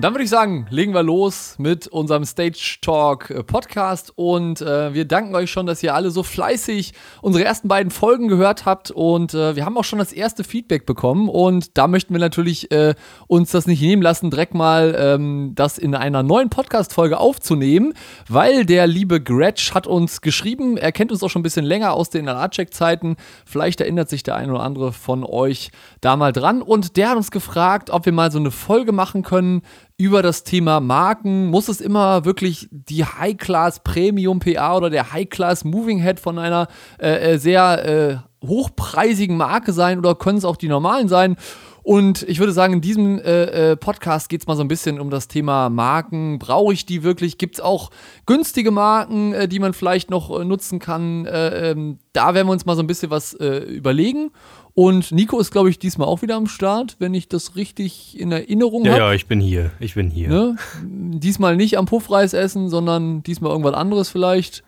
[0.00, 4.14] Dann würde ich sagen, legen wir los mit unserem Stage Talk äh, Podcast.
[4.16, 8.28] Und äh, wir danken euch schon, dass ihr alle so fleißig unsere ersten beiden Folgen
[8.28, 8.90] gehört habt.
[8.90, 11.28] Und äh, wir haben auch schon das erste Feedback bekommen.
[11.28, 12.94] Und da möchten wir natürlich äh,
[13.26, 17.92] uns das nicht nehmen lassen, direkt mal ähm, das in einer neuen Podcast-Folge aufzunehmen,
[18.26, 21.92] weil der liebe Gretsch hat uns geschrieben, er kennt uns auch schon ein bisschen länger
[21.92, 26.62] aus den NLA-Check-Zeiten, vielleicht erinnert sich der ein oder andere von euch da mal dran.
[26.62, 29.60] Und der hat uns gefragt, ob wir mal so eine Folge machen können,
[30.00, 31.48] über das Thema Marken.
[31.48, 36.68] Muss es immer wirklich die High-Class Premium PA oder der High-Class Moving Head von einer
[36.98, 41.36] äh, äh, sehr äh, hochpreisigen Marke sein oder können es auch die normalen sein?
[41.82, 45.00] Und ich würde sagen, in diesem äh, äh Podcast geht es mal so ein bisschen
[45.00, 46.38] um das Thema Marken.
[46.38, 47.36] Brauche ich die wirklich?
[47.36, 47.90] Gibt es auch
[48.24, 51.26] günstige Marken, äh, die man vielleicht noch äh, nutzen kann?
[51.26, 54.30] Äh, ähm, da werden wir uns mal so ein bisschen was überlegen.
[54.74, 58.32] Und Nico ist, glaube ich, diesmal auch wieder am Start, wenn ich das richtig in
[58.32, 58.96] Erinnerung habe.
[58.96, 59.72] Ja, ja, ich bin hier.
[59.80, 60.28] Ich bin hier.
[60.28, 60.56] Ne?
[60.82, 64.62] Diesmal nicht am Puffreis essen, sondern diesmal irgendwas anderes vielleicht.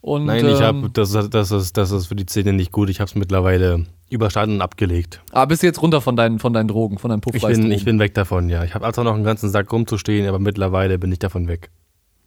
[0.00, 2.90] Und, Nein, ich habe, ähm, das, das, ist, das ist für die Zähne nicht gut.
[2.90, 5.20] Ich habe es mittlerweile überstanden und abgelegt.
[5.30, 7.56] Ah, bist du jetzt runter von deinen, von deinen Drogen, von deinen Puffreis?
[7.56, 8.64] Ich bin, ich bin weg davon, ja.
[8.64, 11.70] Ich habe also noch einen ganzen Sack rumzustehen, aber mittlerweile bin ich davon weg.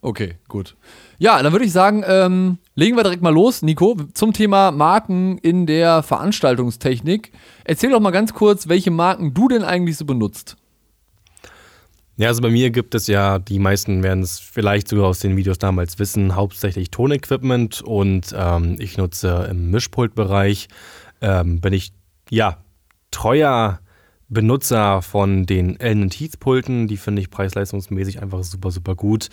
[0.02, 0.76] Okay, gut.
[1.18, 5.38] Ja, dann würde ich sagen, ähm, legen wir direkt mal los, Nico, zum Thema Marken
[5.40, 7.32] in der Veranstaltungstechnik.
[7.64, 10.58] Erzähl doch mal ganz kurz, welche Marken du denn eigentlich so benutzt.
[12.18, 15.36] Ja, also bei mir gibt es ja, die meisten werden es vielleicht sogar aus den
[15.36, 20.70] Videos damals wissen, hauptsächlich Tonequipment und ähm, ich nutze im Mischpultbereich,
[21.20, 21.92] ähm, bin ich
[22.30, 22.58] ja
[23.12, 23.80] treuer
[24.30, 29.28] Benutzer von den Ellen Heath Pulten, die finde ich preis-leistungsmäßig einfach super, super gut.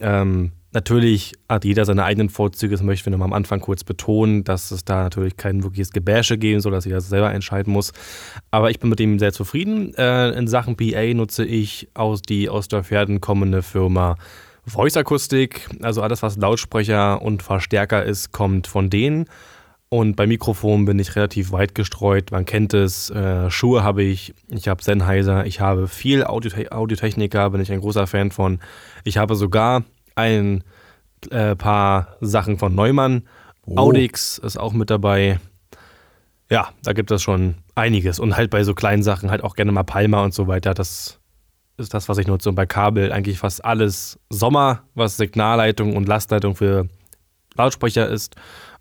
[0.00, 4.44] Ähm, natürlich hat jeder seine eigenen Vorzüge, das möchten wir nochmal am Anfang kurz betonen,
[4.44, 7.92] dass es da natürlich kein wirkliches Gebäsche geben soll, dass jeder selber entscheiden muss.
[8.50, 9.94] Aber ich bin mit dem sehr zufrieden.
[9.94, 14.16] Äh, in Sachen PA nutze ich aus die aus der Pferden kommende Firma
[14.66, 15.68] Voice Akustik.
[15.82, 19.26] Also alles, was Lautsprecher und Verstärker ist, kommt von denen.
[19.90, 22.32] Und bei Mikrofon bin ich relativ weit gestreut.
[22.32, 23.10] Man kennt es.
[23.10, 24.34] Äh, Schuhe habe ich.
[24.48, 25.46] Ich habe Sennheiser.
[25.46, 27.50] Ich habe viel Audiotech Audiotechniker.
[27.50, 28.58] Bin ich ein großer Fan von.
[29.04, 30.64] Ich habe sogar ein
[31.30, 33.22] äh, paar Sachen von Neumann.
[33.66, 33.76] Oh.
[33.76, 35.40] Audix ist auch mit dabei.
[36.50, 38.18] Ja, da gibt es schon einiges.
[38.18, 40.74] Und halt bei so kleinen Sachen halt auch gerne mal Palma und so weiter.
[40.74, 41.18] Das
[41.76, 42.48] ist das, was ich nutze.
[42.48, 46.88] Und bei Kabel eigentlich fast alles Sommer, was Signalleitung und Lastleitung für
[47.56, 48.36] Lautsprecher ist.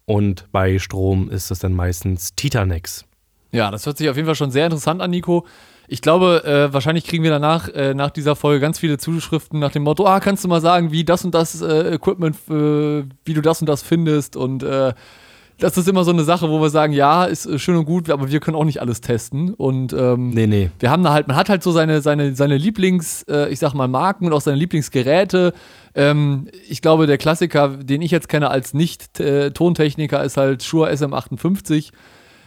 [0.06, 3.06] Und bei Strom ist es dann meistens Titanex.
[3.52, 5.46] Ja, das hört sich auf jeden Fall schon sehr interessant an, Nico.
[5.94, 9.72] Ich glaube, äh, wahrscheinlich kriegen wir danach, äh, nach dieser Folge, ganz viele Zuschriften nach
[9.72, 13.34] dem Motto: Ah, kannst du mal sagen, wie das und das äh, Equipment, äh, wie
[13.36, 14.36] du das und das findest?
[14.36, 14.96] Und äh,
[15.60, 18.10] das ist immer so eine Sache, wo wir sagen: Ja, ist äh, schön und gut,
[18.10, 19.54] aber wir können auch nicht alles testen.
[19.54, 20.72] Und ähm, nee, nee.
[20.80, 23.88] wir haben da halt, man hat halt so seine, seine, seine Lieblings, ich sag mal,
[23.88, 25.54] Marken und auch seine Lieblingsgeräte.
[25.94, 31.92] Ähm, ich glaube, der Klassiker, den ich jetzt kenne als Nicht-Tontechniker, ist halt Shure SM58,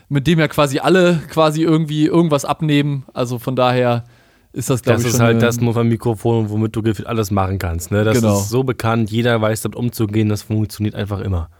[0.08, 3.04] mit dem ja quasi alle quasi irgendwie irgendwas abnehmen.
[3.12, 4.04] Also von daher
[4.52, 7.90] ist das, glaube ich, Das ist halt das Mikrofon, womit du gefühlt alles machen kannst.
[7.90, 8.04] Ne?
[8.04, 8.38] Das genau.
[8.38, 11.50] ist so bekannt, jeder weiß damit umzugehen, das funktioniert einfach immer.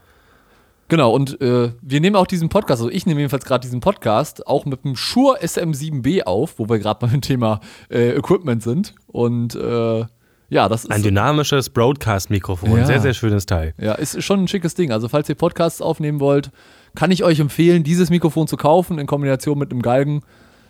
[0.89, 4.47] Genau, und äh, wir nehmen auch diesen Podcast, also ich nehme jedenfalls gerade diesen Podcast
[4.47, 7.59] auch mit dem Shure SM7B auf, wo wir gerade beim Thema
[7.89, 8.95] äh, Equipment sind.
[9.07, 10.05] Und äh,
[10.49, 10.91] ja, das ist.
[10.91, 12.77] Ein dynamisches Broadcast-Mikrofon.
[12.77, 12.85] Ja.
[12.85, 13.73] Sehr, sehr schönes Teil.
[13.77, 14.93] Ja, ist schon ein schickes Ding.
[14.93, 16.51] Also, falls ihr Podcasts aufnehmen wollt,
[16.97, 20.21] kann ich euch empfehlen, dieses Mikrofon zu kaufen in Kombination mit einem Galgen.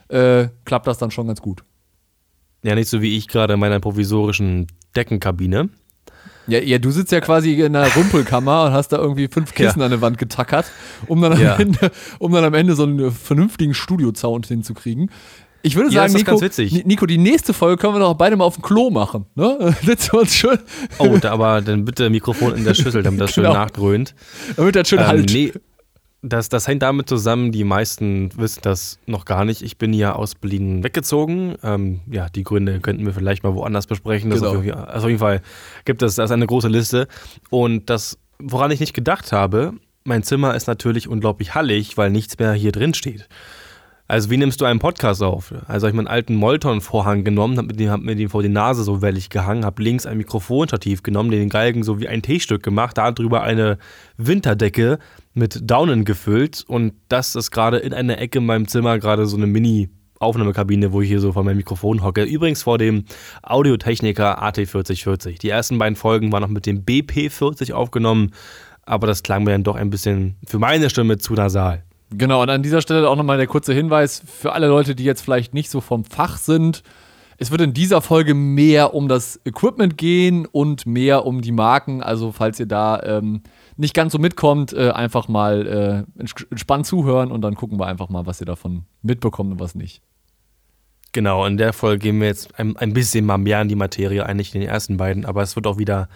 [0.09, 1.63] Äh, klappt das dann schon ganz gut.
[2.63, 5.69] Ja, nicht so wie ich gerade in meiner provisorischen Deckenkabine.
[6.47, 9.79] Ja, ja, du sitzt ja quasi in einer Rumpelkammer und hast da irgendwie fünf Kissen
[9.79, 9.85] ja.
[9.85, 10.65] an der Wand getackert,
[11.07, 11.55] um dann, am ja.
[11.55, 15.09] Ende, um dann am Ende so einen vernünftigen Studio-Sound hinzukriegen.
[15.61, 16.41] Ich würde sagen, Nico,
[16.85, 19.27] Nico, die nächste Folge können wir doch beide mal auf dem Klo machen.
[19.35, 19.75] Ne?
[19.81, 20.59] Setzen wir uns schön.
[20.99, 23.51] Oh, aber dann bitte Mikrofon in der Schüssel, damit das genau.
[23.51, 24.15] schön nachgrönt.
[24.57, 25.31] Damit das schön ähm, halt.
[25.31, 25.53] Nee,
[26.21, 29.61] das, das hängt damit zusammen, die meisten wissen das noch gar nicht.
[29.61, 31.55] Ich bin ja aus Berlin weggezogen.
[31.63, 34.31] Ähm, ja, die Gründe könnten wir vielleicht mal woanders besprechen.
[34.31, 34.57] Genau.
[34.57, 35.41] Auf, jeden, also auf jeden Fall
[35.85, 37.07] gibt es das eine große Liste.
[37.49, 39.73] Und das, woran ich nicht gedacht habe,
[40.03, 43.27] mein Zimmer ist natürlich unglaublich hallig, weil nichts mehr hier drin steht.
[44.09, 45.53] Also wie nimmst du einen Podcast auf?
[45.67, 49.01] Also habe ich meinen alten Molton-Vorhang genommen, habe hab mir den vor die Nase so
[49.01, 53.43] wellig gehangen, habe links ein Mikrofonstativ genommen, den Galgen so wie ein T-Stück gemacht, darüber
[53.43, 53.77] eine
[54.15, 54.99] Winterdecke
[55.33, 59.35] mit Daunen gefüllt und das ist gerade in einer Ecke in meinem Zimmer gerade so
[59.35, 59.89] eine Mini-
[60.19, 62.23] Aufnahmekabine, wo ich hier so vor meinem Mikrofon hocke.
[62.23, 63.05] Übrigens vor dem
[63.43, 65.37] Audiotechniker AT4040.
[65.37, 68.31] Die ersten beiden Folgen waren noch mit dem BP40 aufgenommen,
[68.81, 71.83] aber das klang mir dann doch ein bisschen für meine Stimme zu nasal.
[72.09, 75.21] Genau, und an dieser Stelle auch nochmal der kurze Hinweis für alle Leute, die jetzt
[75.21, 76.83] vielleicht nicht so vom Fach sind.
[77.39, 82.01] Es wird in dieser Folge mehr um das Equipment gehen und mehr um die Marken.
[82.01, 83.41] Also, falls ihr da ähm,
[83.75, 88.09] nicht ganz so mitkommt, äh, einfach mal äh, entspannt zuhören und dann gucken wir einfach
[88.09, 90.01] mal, was ihr davon mitbekommt und was nicht.
[91.11, 94.25] Genau, in der Folge gehen wir jetzt ein, ein bisschen mal mehr in die Materie,
[94.25, 96.09] eigentlich in den ersten beiden, aber es wird auch wieder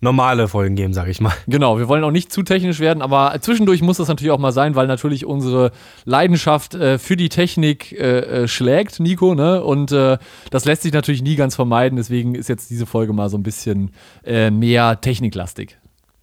[0.00, 1.32] normale Folgen geben, sag ich mal.
[1.46, 4.52] Genau, wir wollen auch nicht zu technisch werden, aber zwischendurch muss das natürlich auch mal
[4.52, 5.72] sein, weil natürlich unsere
[6.04, 9.62] Leidenschaft äh, für die Technik äh, äh, schlägt, Nico, ne?
[9.62, 10.18] Und äh,
[10.50, 13.42] das lässt sich natürlich nie ganz vermeiden, deswegen ist jetzt diese Folge mal so ein
[13.42, 13.90] bisschen
[14.24, 15.78] äh, mehr techniklastig.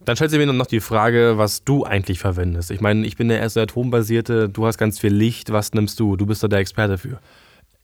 [0.05, 2.69] Dann stellt sich mir noch die Frage, was du eigentlich verwendest.
[2.69, 6.15] Ich meine, ich bin der erste Atombasierte, du hast ganz viel Licht, was nimmst du?
[6.15, 7.19] Du bist da der Experte für.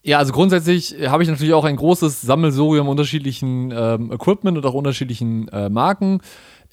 [0.03, 4.73] Ja, also grundsätzlich habe ich natürlich auch ein großes Sammelsurium unterschiedlichen ähm, Equipment und auch
[4.73, 6.21] unterschiedlichen äh, Marken.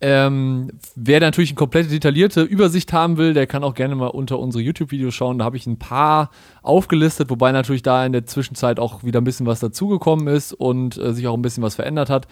[0.00, 4.38] Ähm, wer natürlich eine komplette detaillierte Übersicht haben will, der kann auch gerne mal unter
[4.38, 5.38] unsere YouTube-Videos schauen.
[5.38, 6.30] Da habe ich ein paar
[6.62, 10.96] aufgelistet, wobei natürlich da in der Zwischenzeit auch wieder ein bisschen was dazugekommen ist und
[10.96, 12.28] äh, sich auch ein bisschen was verändert hat.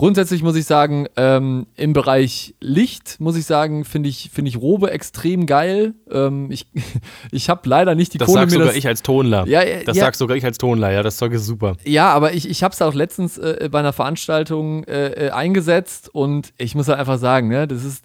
[0.00, 4.56] Grundsätzlich muss ich sagen, ähm, im Bereich Licht muss ich sagen, finde ich, find ich
[4.56, 5.92] Robe extrem geil.
[6.10, 6.68] Ähm, ich
[7.30, 9.46] ich habe leider nicht die das Kohle sagst mir sogar das, ich als Tonler.
[9.46, 10.04] Ja, ja, das ja.
[10.04, 10.90] sagst sogar ich als Tonler.
[10.90, 11.76] Ja, das Zeug ist super.
[11.84, 16.08] Ja, aber ich, ich habe es auch letztens äh, bei einer Veranstaltung äh, äh, eingesetzt
[16.08, 18.04] und ich muss halt einfach sagen, ne, das ist,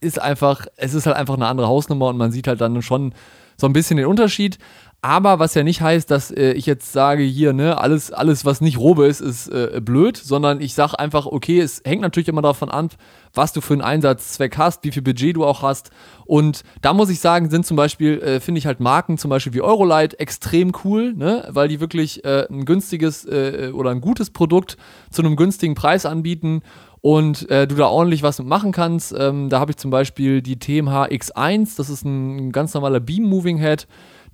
[0.00, 3.14] ist einfach, es ist halt einfach eine andere Hausnummer und man sieht halt dann schon
[3.56, 4.58] so ein bisschen den Unterschied.
[5.02, 8.60] Aber was ja nicht heißt, dass äh, ich jetzt sage, hier, ne, alles, alles, was
[8.60, 12.42] nicht Robe ist, ist äh, blöd, sondern ich sage einfach, okay, es hängt natürlich immer
[12.42, 12.88] davon an,
[13.32, 15.90] was du für einen Einsatzzweck hast, wie viel Budget du auch hast.
[16.24, 19.54] Und da muss ich sagen, sind zum Beispiel, äh, finde ich halt Marken, zum Beispiel
[19.54, 24.30] wie Eurolight, extrem cool, ne, weil die wirklich äh, ein günstiges äh, oder ein gutes
[24.30, 24.76] Produkt
[25.10, 26.62] zu einem günstigen Preis anbieten
[27.00, 29.14] und äh, du da ordentlich was machen kannst.
[29.16, 33.24] Ähm, da habe ich zum Beispiel die TMH X1, das ist ein ganz normaler Beam
[33.24, 33.86] Moving Head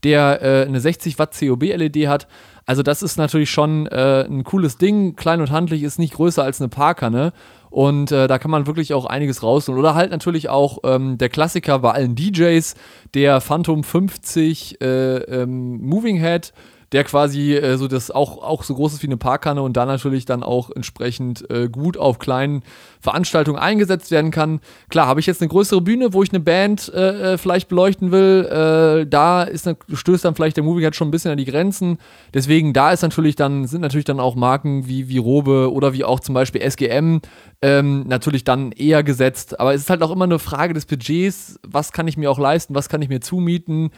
[0.04, 2.26] der äh, eine 60 Watt COB-LED hat.
[2.66, 5.16] Also das ist natürlich schon äh, ein cooles Ding.
[5.16, 7.32] Klein und handlich ist nicht größer als eine Parkanne.
[7.70, 9.78] Und äh, da kann man wirklich auch einiges rausholen.
[9.78, 12.74] Oder halt natürlich auch ähm, der Klassiker bei allen DJs,
[13.14, 16.52] der Phantom 50 äh, ähm, Moving Head
[16.92, 19.86] der quasi äh, so das auch, auch so groß ist wie eine Parkkanne und da
[19.86, 22.62] natürlich dann auch entsprechend äh, gut auf kleinen
[23.00, 24.60] Veranstaltungen eingesetzt werden kann.
[24.90, 28.12] Klar, habe ich jetzt eine größere Bühne, wo ich eine Band äh, äh vielleicht beleuchten
[28.12, 31.44] will, äh, da ist, stößt dann vielleicht der Movie halt schon ein bisschen an die
[31.44, 31.98] Grenzen.
[32.34, 36.04] Deswegen, da ist natürlich dann, sind natürlich dann auch Marken wie, wie Robe oder wie
[36.04, 37.20] auch zum Beispiel SGM
[37.62, 39.58] ähm, natürlich dann eher gesetzt.
[39.58, 42.38] Aber es ist halt auch immer eine Frage des Budgets, was kann ich mir auch
[42.38, 43.90] leisten, was kann ich mir zumieten.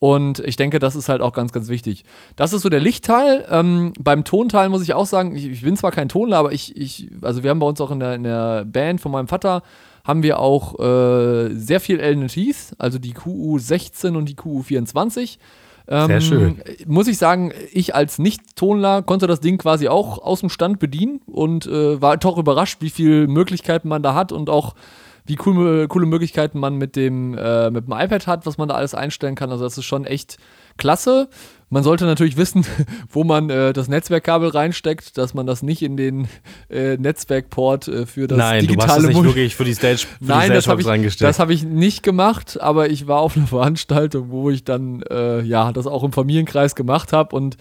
[0.00, 2.04] Und ich denke, das ist halt auch ganz, ganz wichtig.
[2.34, 3.46] Das ist so der Lichtteil.
[3.50, 6.74] Ähm, beim Tonteil muss ich auch sagen, ich, ich, bin zwar kein Tonler, aber ich,
[6.74, 9.62] ich, also wir haben bei uns auch in der, in der Band von meinem Vater,
[10.02, 15.36] haben wir auch äh, sehr viel LNTs, also die QU16 und die QU24.
[15.86, 16.62] Ähm, Sehr schön.
[16.86, 21.20] Muss ich sagen, ich als Nicht-Tonler konnte das Ding quasi auch aus dem Stand bedienen
[21.26, 24.74] und äh, war doch überrascht, wie viele Möglichkeiten man da hat und auch
[25.30, 28.74] wie cool, coole Möglichkeiten man mit dem, äh, mit dem iPad hat, was man da
[28.74, 29.50] alles einstellen kann.
[29.50, 30.38] Also das ist schon echt
[30.76, 31.28] klasse.
[31.68, 32.66] Man sollte natürlich wissen,
[33.10, 36.26] wo man äh, das Netzwerkkabel reinsteckt, dass man das nicht in den
[36.68, 39.98] äh, Netzwerkport äh, für das Nein, digitale du hast es nicht wirklich für die Stage,
[39.98, 43.36] für Nein, die das habe ich, das hab ich nicht gemacht, aber ich war auf
[43.36, 47.56] einer Veranstaltung, wo ich dann äh, ja das auch im Familienkreis gemacht habe und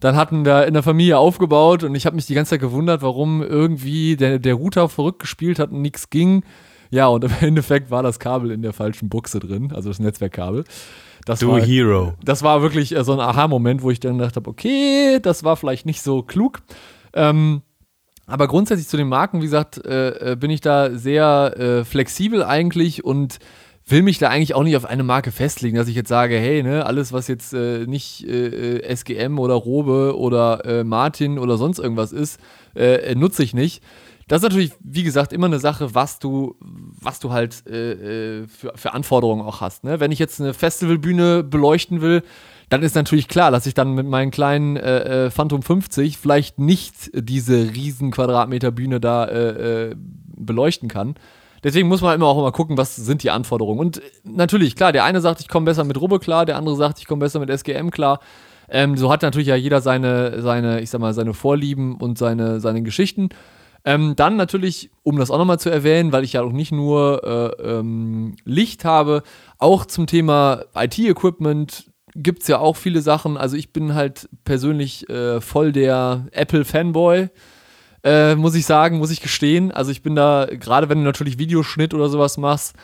[0.00, 3.02] dann hatten wir in der Familie aufgebaut und ich habe mich die ganze Zeit gewundert,
[3.02, 6.42] warum irgendwie der, der Router verrückt gespielt hat und nichts ging.
[6.90, 10.64] Ja, und im Endeffekt war das Kabel in der falschen Buchse drin, also das Netzwerkkabel.
[11.24, 12.14] Das du war, Hero.
[12.22, 15.56] Das war wirklich äh, so ein Aha-Moment, wo ich dann gedacht habe, okay, das war
[15.56, 16.60] vielleicht nicht so klug.
[17.14, 17.62] Ähm,
[18.26, 22.42] aber grundsätzlich zu den Marken, wie gesagt, äh, äh, bin ich da sehr äh, flexibel
[22.42, 23.38] eigentlich und
[23.86, 26.62] will mich da eigentlich auch nicht auf eine Marke festlegen, dass ich jetzt sage, hey,
[26.62, 32.12] ne, alles, was jetzt äh, nicht äh, SGM oder Robe oder Martin oder sonst irgendwas
[32.12, 32.40] ist,
[33.14, 33.82] nutze ich nicht.
[34.28, 38.46] Das ist natürlich, wie gesagt, immer eine Sache, was du, was du halt äh, äh,
[38.46, 39.84] für, für Anforderungen auch hast.
[39.84, 40.00] Ne?
[40.00, 42.22] Wenn ich jetzt eine Festivalbühne beleuchten will,
[42.70, 46.58] dann ist natürlich klar, dass ich dann mit meinen kleinen äh, äh Phantom 50 vielleicht
[46.58, 49.96] nicht diese riesen Quadratmeter Bühne da äh, äh,
[50.36, 51.14] beleuchten kann.
[51.62, 53.80] Deswegen muss man immer auch immer gucken, was sind die Anforderungen.
[53.80, 56.98] Und natürlich, klar, der eine sagt, ich komme besser mit Rubbe klar, der andere sagt,
[56.98, 58.20] ich komme besser mit SGM klar.
[58.68, 62.60] Ähm, so hat natürlich ja jeder seine, seine, ich sag mal, seine Vorlieben und seine,
[62.60, 63.30] seine Geschichten.
[63.84, 67.22] Ähm, dann natürlich, um das auch nochmal zu erwähnen, weil ich ja auch nicht nur
[67.60, 69.22] äh, ähm, Licht habe,
[69.58, 73.36] auch zum Thema IT-Equipment gibt es ja auch viele Sachen.
[73.36, 77.28] Also ich bin halt persönlich äh, voll der Apple-Fanboy.
[78.04, 79.70] Äh, muss ich sagen, muss ich gestehen.
[79.70, 82.76] Also ich bin da, gerade wenn du natürlich Videoschnitt oder sowas machst,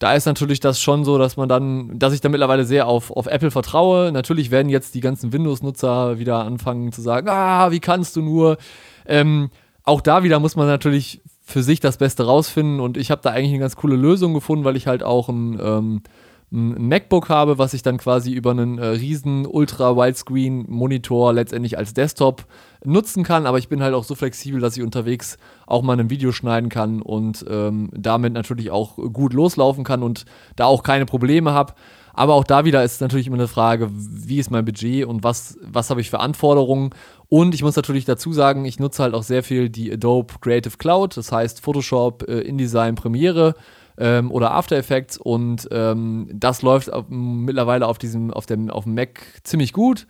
[0.00, 3.10] da ist natürlich das schon so, dass man dann, dass ich da mittlerweile sehr auf,
[3.10, 4.12] auf Apple vertraue.
[4.12, 8.58] Natürlich werden jetzt die ganzen Windows-Nutzer wieder anfangen zu sagen, ah, wie kannst du nur?
[9.06, 9.50] Ähm,
[9.84, 13.30] auch da wieder muss man natürlich für sich das Beste rausfinden und ich habe da
[13.30, 16.02] eigentlich eine ganz coole Lösung gefunden, weil ich halt auch ein, ähm,
[16.50, 22.46] ein MacBook habe, was ich dann quasi über einen äh, riesen Ultra-Widescreen-Monitor letztendlich als Desktop
[22.82, 25.36] nutzen kann, aber ich bin halt auch so flexibel, dass ich unterwegs
[25.66, 30.24] auch mal ein Video schneiden kann und ähm, damit natürlich auch gut loslaufen kann und
[30.56, 31.74] da auch keine Probleme habe.
[32.14, 35.58] Aber auch da wieder ist natürlich immer eine Frage, wie ist mein Budget und was,
[35.62, 36.90] was habe ich für Anforderungen.
[37.28, 40.76] Und ich muss natürlich dazu sagen, ich nutze halt auch sehr viel die Adobe Creative
[40.76, 43.54] Cloud, das heißt Photoshop, äh, InDesign, Premiere
[43.98, 48.84] ähm, oder After Effects und ähm, das läuft auf, mittlerweile auf diesem, auf dem, auf
[48.84, 50.06] dem Mac ziemlich gut.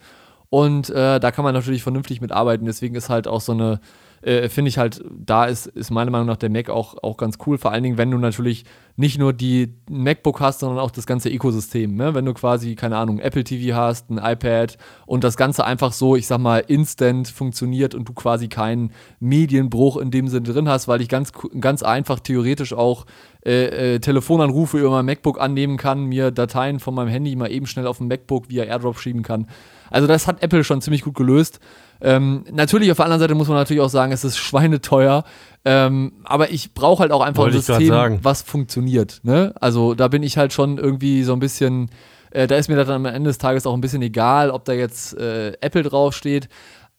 [0.51, 2.65] Und äh, da kann man natürlich vernünftig mitarbeiten.
[2.67, 3.81] Deswegen ist halt auch so eine
[4.25, 7.39] äh, finde ich halt, da ist, ist meiner Meinung nach der Mac auch, auch ganz
[7.47, 7.59] cool.
[7.59, 8.65] Vor allen Dingen, wenn du natürlich
[8.97, 11.95] nicht nur die MacBook hast, sondern auch das ganze Ökosystem.
[11.95, 12.15] Ne?
[12.15, 16.17] Wenn du quasi, keine Ahnung, Apple TV hast, ein iPad und das Ganze einfach so,
[16.17, 20.89] ich sag mal, instant funktioniert und du quasi keinen Medienbruch in dem Sinne drin hast,
[20.89, 23.05] weil ich ganz, ganz einfach theoretisch auch
[23.45, 27.67] äh, äh, Telefonanrufe über mein MacBook annehmen kann, mir Dateien von meinem Handy mal eben
[27.67, 29.49] schnell auf dem MacBook via AirDrop schieben kann.
[29.91, 31.61] Also das hat Apple schon ziemlich gut gelöst.
[32.01, 35.25] Ähm, natürlich, auf der anderen Seite muss man natürlich auch sagen, es ist schweineteuer.
[35.65, 39.21] Ähm, aber ich brauche halt auch einfach ein System, was funktioniert.
[39.23, 39.55] Ne?
[39.61, 41.91] Also da bin ich halt schon irgendwie so ein bisschen,
[42.31, 44.75] äh, da ist mir dann am Ende des Tages auch ein bisschen egal, ob da
[44.75, 46.49] jetzt äh, Apple draufsteht.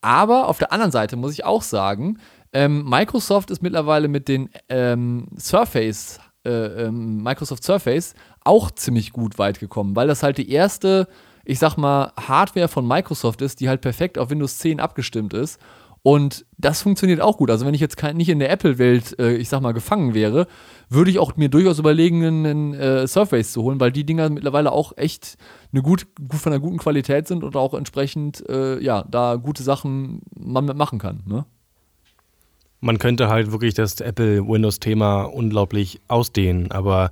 [0.02, 2.18] Aber auf der anderen Seite muss ich auch sagen,
[2.54, 6.50] ähm, Microsoft ist mittlerweile mit den ähm, Surface, äh,
[6.86, 11.08] ähm, Microsoft Surface auch ziemlich gut weit gekommen, weil das halt die erste
[11.46, 15.60] ich sag mal, Hardware von Microsoft ist, die halt perfekt auf Windows 10 abgestimmt ist.
[16.06, 17.50] Und das funktioniert auch gut.
[17.50, 20.46] Also wenn ich jetzt kein, nicht in der Apple-Welt, äh, ich sag mal, gefangen wäre,
[20.88, 24.72] würde ich auch mir durchaus überlegen, einen äh, Surface zu holen, weil die Dinger mittlerweile
[24.72, 25.36] auch echt
[25.72, 30.22] eine gut, von einer guten Qualität sind und auch entsprechend, äh, ja, da gute Sachen
[30.38, 31.24] man mitmachen kann.
[31.25, 31.46] Ne?
[32.82, 37.10] Man könnte halt wirklich das Apple-Windows-Thema unglaublich ausdehnen, aber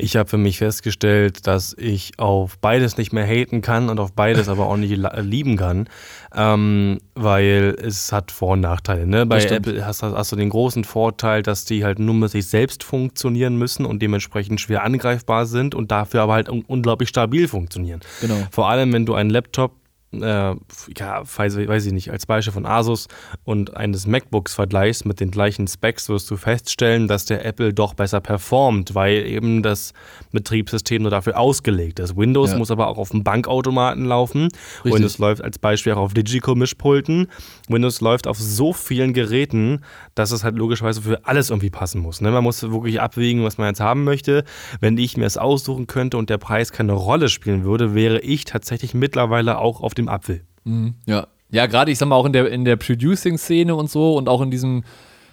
[0.00, 4.12] ich habe für mich festgestellt, dass ich auf beides nicht mehr haten kann und auf
[4.12, 5.88] beides aber auch nicht lieben kann,
[6.34, 9.06] ähm, weil es hat Vor- und Nachteile.
[9.06, 9.26] Ne?
[9.26, 12.84] Bei Apple hast, hast, du den großen Vorteil, dass die halt nur mit sich selbst
[12.84, 18.00] funktionieren müssen und dementsprechend schwer angreifbar sind und dafür aber halt unglaublich stabil funktionieren.
[18.20, 18.36] Genau.
[18.50, 19.72] Vor allem, wenn du einen Laptop
[20.12, 20.54] äh,
[20.96, 23.06] ja, weiß, weiß, ich nicht, als Beispiel von Asus
[23.44, 27.94] und eines MacBooks vergleichst mit den gleichen Specs, wirst du feststellen, dass der Apple doch
[27.94, 29.92] besser performt, weil eben das
[30.32, 32.16] Betriebssystem nur dafür ausgelegt ist.
[32.16, 32.58] Windows ja.
[32.58, 34.48] muss aber auch auf dem Bankautomaten laufen.
[34.84, 34.94] Richtig.
[34.94, 37.28] Windows läuft als Beispiel auch auf Digico-Mischpulten.
[37.68, 39.82] Windows läuft auf so vielen Geräten,
[40.14, 42.20] dass es halt logischerweise für alles irgendwie passen muss.
[42.20, 42.30] Ne?
[42.30, 44.44] Man muss wirklich abwägen, was man jetzt haben möchte.
[44.80, 48.44] Wenn ich mir es aussuchen könnte und der Preis keine Rolle spielen würde, wäre ich
[48.44, 50.42] tatsächlich mittlerweile auch auf dem Apfel.
[50.64, 51.26] Mhm, ja.
[51.52, 54.40] Ja, gerade ich sag mal auch in der, in der Producing-Szene und so und auch
[54.40, 54.84] in diesem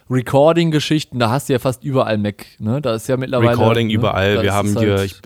[0.10, 2.82] Recording-Geschichten, da hast du ja fast überall Mac, ne?
[2.82, 3.52] Da ist ja mittlerweile.
[3.52, 3.94] Recording ne?
[3.94, 4.42] überall.
[4.42, 5.22] Wir haben hier, halt ich,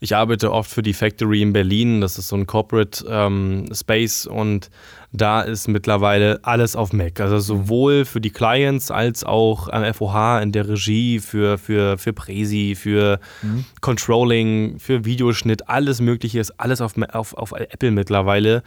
[0.00, 4.26] ich, arbeite oft für die Factory in Berlin, das ist so ein Corporate ähm, Space
[4.26, 4.70] und
[5.12, 7.20] da ist mittlerweile alles auf Mac.
[7.20, 12.12] Also sowohl für die Clients als auch am FOH in der Regie, für, für, für
[12.12, 13.64] Presi, für mhm.
[13.80, 18.62] Controlling, für Videoschnitt, alles Mögliche ist alles auf, auf, auf Apple mittlerweile.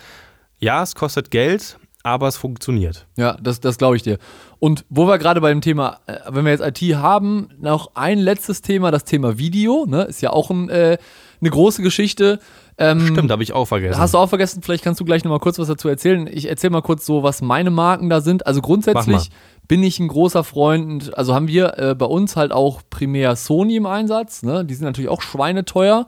[0.59, 3.07] Ja, es kostet Geld, aber es funktioniert.
[3.15, 4.17] Ja, das, das glaube ich dir.
[4.59, 8.19] Und wo wir gerade bei dem Thema, äh, wenn wir jetzt IT haben, noch ein
[8.19, 10.97] letztes Thema, das Thema Video, ne, ist ja auch ein, äh,
[11.39, 12.39] eine große Geschichte.
[12.77, 13.99] Ähm, Stimmt, habe ich auch vergessen.
[13.99, 14.61] Hast du auch vergessen?
[14.61, 16.29] Vielleicht kannst du gleich noch mal kurz was dazu erzählen.
[16.31, 18.45] Ich erzähle mal kurz so, was meine Marken da sind.
[18.45, 19.29] Also grundsätzlich
[19.67, 23.77] bin ich ein großer Freund, also haben wir äh, bei uns halt auch primär Sony
[23.77, 24.43] im Einsatz.
[24.43, 24.65] Ne?
[24.65, 26.07] Die sind natürlich auch schweineteuer,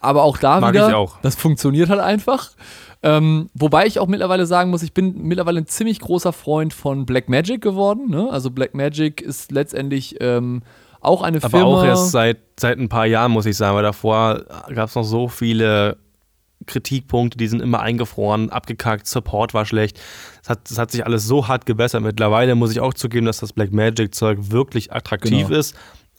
[0.00, 1.18] aber auch da Mag wieder, auch.
[1.22, 2.50] das funktioniert halt einfach.
[3.06, 7.06] Ähm, wobei ich auch mittlerweile sagen muss, ich bin mittlerweile ein ziemlich großer Freund von
[7.06, 8.10] Blackmagic geworden.
[8.10, 8.28] Ne?
[8.30, 10.64] Also Blackmagic ist letztendlich ähm,
[11.00, 11.66] auch eine Aber Firma.
[11.66, 14.42] Aber auch erst seit, seit ein paar Jahren, muss ich sagen, weil davor
[14.74, 15.98] gab es noch so viele
[16.66, 20.00] Kritikpunkte, die sind immer eingefroren, abgekackt, Support war schlecht.
[20.40, 22.02] Das hat, das hat sich alles so hart gebessert.
[22.02, 25.60] Mittlerweile muss ich auch zugeben, dass das Black Magic Zeug wirklich attraktiv genau.
[25.60, 25.76] ist.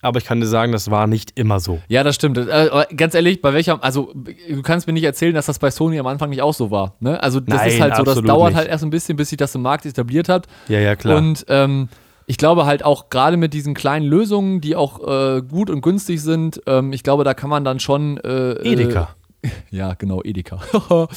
[0.08, 1.80] Aber ich kann dir sagen, das war nicht immer so.
[1.90, 2.38] Ja, das stimmt.
[2.38, 6.00] Äh, ganz ehrlich, bei welcher, also du kannst mir nicht erzählen, dass das bei Sony
[6.00, 6.96] am Anfang nicht auch so war.
[7.02, 7.22] Ne?
[7.22, 8.58] Also das Nein, ist halt so, das dauert nicht.
[8.58, 10.48] halt erst ein bisschen, bis sich das im Markt etabliert hat.
[10.70, 11.18] Ja, ja, klar.
[11.18, 11.90] Und ähm,
[12.26, 16.22] ich glaube halt auch gerade mit diesen kleinen Lösungen, die auch äh, gut und günstig
[16.22, 18.18] sind, ähm, ich glaube, da kann man dann schon.
[18.18, 19.10] Äh, Edeka.
[19.42, 20.60] Äh, ja, genau, Edeka.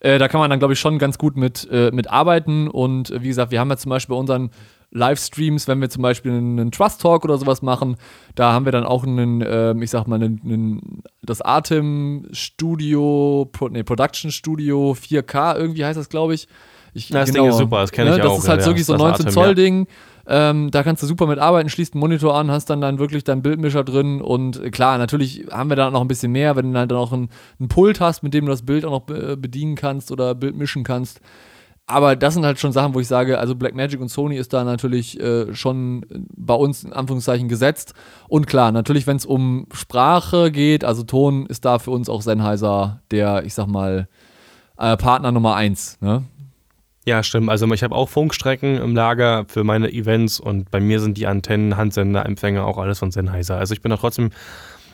[0.00, 2.68] äh, da kann man dann, glaube ich, schon ganz gut mit, äh, mit arbeiten.
[2.68, 4.50] Und äh, wie gesagt, wir haben ja zum Beispiel bei unseren
[4.96, 7.96] Livestreams, wenn wir zum Beispiel einen, Trust Talk oder sowas machen,
[8.34, 13.48] da haben wir dann auch einen, äh, ich sag mal, einen, einen, das Atem Studio,
[13.52, 16.48] Pro, nee, Production Studio 4K, irgendwie heißt das, glaube ich.
[16.94, 17.08] ich.
[17.08, 18.34] Das genau, Ding ist super, das kenne ich ne, auch.
[18.34, 19.86] Das ist halt ja, wirklich so ein 19 Zoll Ding.
[20.28, 23.22] Ähm, da kannst du super mit arbeiten, schließt einen Monitor an, hast dann, dann wirklich
[23.22, 26.72] deinen Bildmischer drin und äh, klar, natürlich haben wir da noch ein bisschen mehr, wenn
[26.72, 27.28] du halt dann auch einen,
[27.60, 30.56] einen Pult hast, mit dem du das Bild auch noch äh, bedienen kannst oder Bild
[30.56, 31.20] mischen kannst.
[31.88, 34.64] Aber das sind halt schon Sachen, wo ich sage, also Blackmagic und Sony ist da
[34.64, 36.04] natürlich äh, schon
[36.36, 37.94] bei uns in Anführungszeichen gesetzt.
[38.28, 42.22] Und klar, natürlich, wenn es um Sprache geht, also Ton, ist da für uns auch
[42.22, 44.08] Sennheiser der, ich sag mal,
[44.78, 45.96] äh, Partner Nummer eins.
[46.00, 46.24] Ne?
[47.04, 47.50] Ja, stimmt.
[47.50, 51.28] Also ich habe auch Funkstrecken im Lager für meine Events und bei mir sind die
[51.28, 53.58] Antennen, Handsender, Empfänger auch alles von Sennheiser.
[53.58, 54.30] Also ich bin auch trotzdem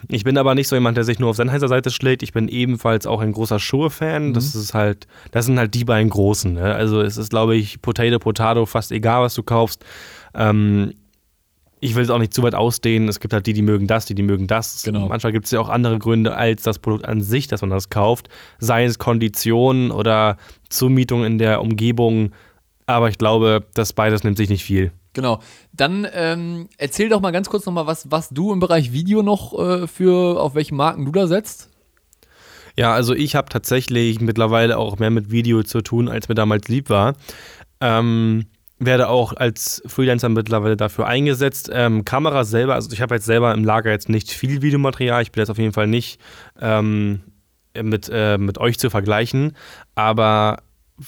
[0.08, 2.22] ich bin aber nicht so jemand, der sich nur auf Sennheiser Seite schlägt.
[2.22, 4.28] Ich bin ebenfalls auch ein großer Shure-Fan.
[4.28, 4.34] Mhm.
[4.34, 6.54] Das ist halt, das sind halt die beiden großen.
[6.54, 6.74] Ne?
[6.74, 9.84] Also es ist, glaube ich, Potato, Potato, fast egal, was du kaufst.
[10.34, 10.92] Ähm,
[11.80, 13.08] ich will es auch nicht zu weit ausdehnen.
[13.08, 14.82] Es gibt halt die, die mögen das, die, die mögen das.
[14.84, 15.08] Genau.
[15.08, 17.90] Manchmal gibt es ja auch andere Gründe als das Produkt an sich, dass man das
[17.90, 18.28] kauft.
[18.60, 20.36] Sei es Konditionen oder
[20.68, 22.30] Zumietung in der Umgebung.
[22.86, 24.92] Aber ich glaube, das beides nimmt sich nicht viel.
[25.12, 25.40] Genau.
[25.72, 29.58] Dann ähm, erzähl doch mal ganz kurz nochmal, was, was du im Bereich Video noch
[29.58, 31.68] äh, für, auf welche Marken du da setzt.
[32.76, 36.68] Ja, also ich habe tatsächlich mittlerweile auch mehr mit Video zu tun, als mir damals
[36.68, 37.14] lieb war.
[37.80, 38.46] Ähm,
[38.78, 41.70] werde auch als Freelancer mittlerweile dafür eingesetzt.
[41.72, 45.22] Ähm, Kamera selber, also ich habe jetzt selber im Lager jetzt nicht viel Videomaterial.
[45.22, 46.18] Ich bin jetzt auf jeden Fall nicht
[46.60, 47.20] ähm,
[47.80, 49.56] mit, äh, mit euch zu vergleichen,
[49.94, 50.62] aber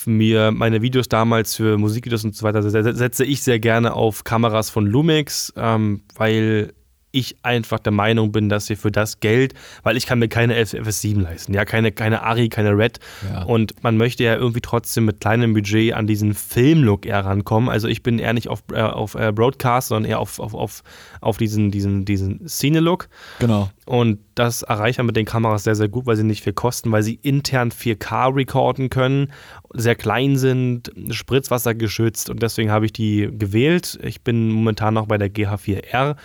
[0.07, 4.71] mir meine Videos damals für Musikvideos und so weiter setze ich sehr gerne auf Kameras
[4.71, 6.73] von Lumix, ähm, weil
[7.15, 10.61] ich einfach der Meinung bin, dass wir für das Geld, weil ich kann mir keine
[10.61, 12.99] FS7 leisten, ja, keine, keine Ari, keine Red.
[13.31, 13.45] Ja.
[13.45, 17.71] Und man möchte ja irgendwie trotzdem mit kleinem Budget an diesen Filmlook eher rankommen.
[17.71, 20.83] Also ich bin eher nicht auf, äh, auf äh, Broadcast, sondern eher auf, auf, auf,
[21.21, 23.09] auf diesen, diesen, diesen Szene-Look.
[23.39, 23.71] Genau.
[23.87, 26.91] Und das erreicht man mit den Kameras sehr, sehr gut, weil sie nicht viel kosten,
[26.93, 29.33] weil sie intern 4K recorden können,
[29.73, 33.99] sehr klein sind, Spritzwasser geschützt und deswegen habe ich die gewählt.
[34.03, 36.17] Ich bin momentan noch bei der GH4R,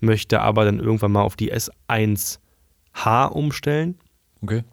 [0.00, 3.98] möchte aber dann irgendwann mal auf die S1H umstellen.
[4.42, 4.64] Okay.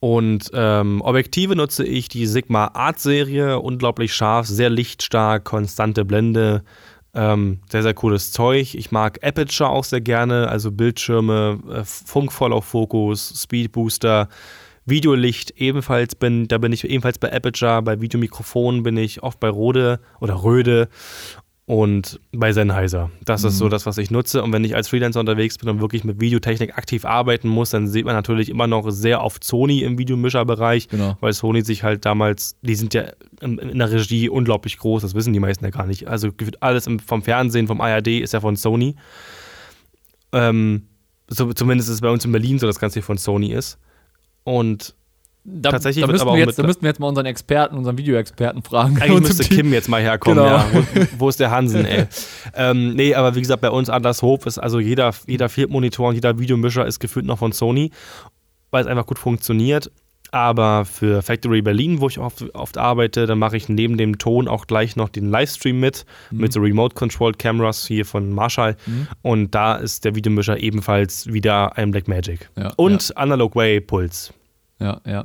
[0.00, 6.62] Und ähm, Objektive nutze ich die Sigma Art Serie, unglaublich scharf, sehr lichtstark, konstante Blende,
[7.14, 8.74] ähm, sehr, sehr cooles Zeug.
[8.74, 14.28] Ich mag Aperture auch sehr gerne, also Bildschirme, äh, Funkvollauffokus, Speed Booster,
[14.86, 19.48] Videolicht ebenfalls bin, da bin ich ebenfalls bei Aperture, bei Videomikrofonen bin ich oft bei
[19.48, 20.88] Rode oder Röde
[21.66, 23.10] und bei Sennheiser.
[23.24, 23.48] Das mhm.
[23.48, 23.70] ist so mhm.
[23.70, 24.42] das, was ich nutze.
[24.42, 27.88] Und wenn ich als Freelancer unterwegs bin und wirklich mit Videotechnik aktiv arbeiten muss, dann
[27.88, 31.16] sieht man natürlich immer noch sehr oft Sony im Videomischerbereich, genau.
[31.20, 33.04] weil Sony sich halt damals, die sind ja
[33.40, 36.06] in der Regie unglaublich groß, das wissen die meisten ja gar nicht.
[36.06, 36.28] Also
[36.60, 38.96] alles vom Fernsehen, vom ARD ist ja von Sony.
[40.32, 40.88] Ähm,
[41.28, 43.78] so, zumindest ist es bei uns in Berlin so, dass das Ganze von Sony ist.
[44.42, 44.94] Und
[45.46, 48.62] da, Tatsächlich da müssten, wir jetzt, da müssten wir jetzt mal unseren Experten, unseren Videoexperten
[48.62, 48.96] fragen.
[49.00, 50.56] Eigentlich müsste Kim jetzt mal herkommen, genau.
[50.56, 50.66] ja.
[50.72, 52.06] Wo, wo, ist der Hansen, ey?
[52.54, 56.38] ähm, nee, aber wie gesagt, bei uns Andershof ist also jeder, jeder Viertmonitor und jeder
[56.38, 57.90] Videomischer ist gefühlt noch von Sony,
[58.70, 59.90] weil es einfach gut funktioniert.
[60.30, 64.48] Aber für Factory Berlin, wo ich oft, oft arbeite, da mache ich neben dem Ton
[64.48, 66.38] auch gleich noch den Livestream mit, mhm.
[66.38, 68.76] mit so Remote-Controlled Cameras hier von Marshall.
[68.86, 69.08] Mhm.
[69.22, 72.48] Und da ist der Videomischer ebenfalls wieder ein Blackmagic.
[72.56, 73.16] Ja, und ja.
[73.16, 74.32] Analog Way Puls
[74.80, 75.24] ja, ja.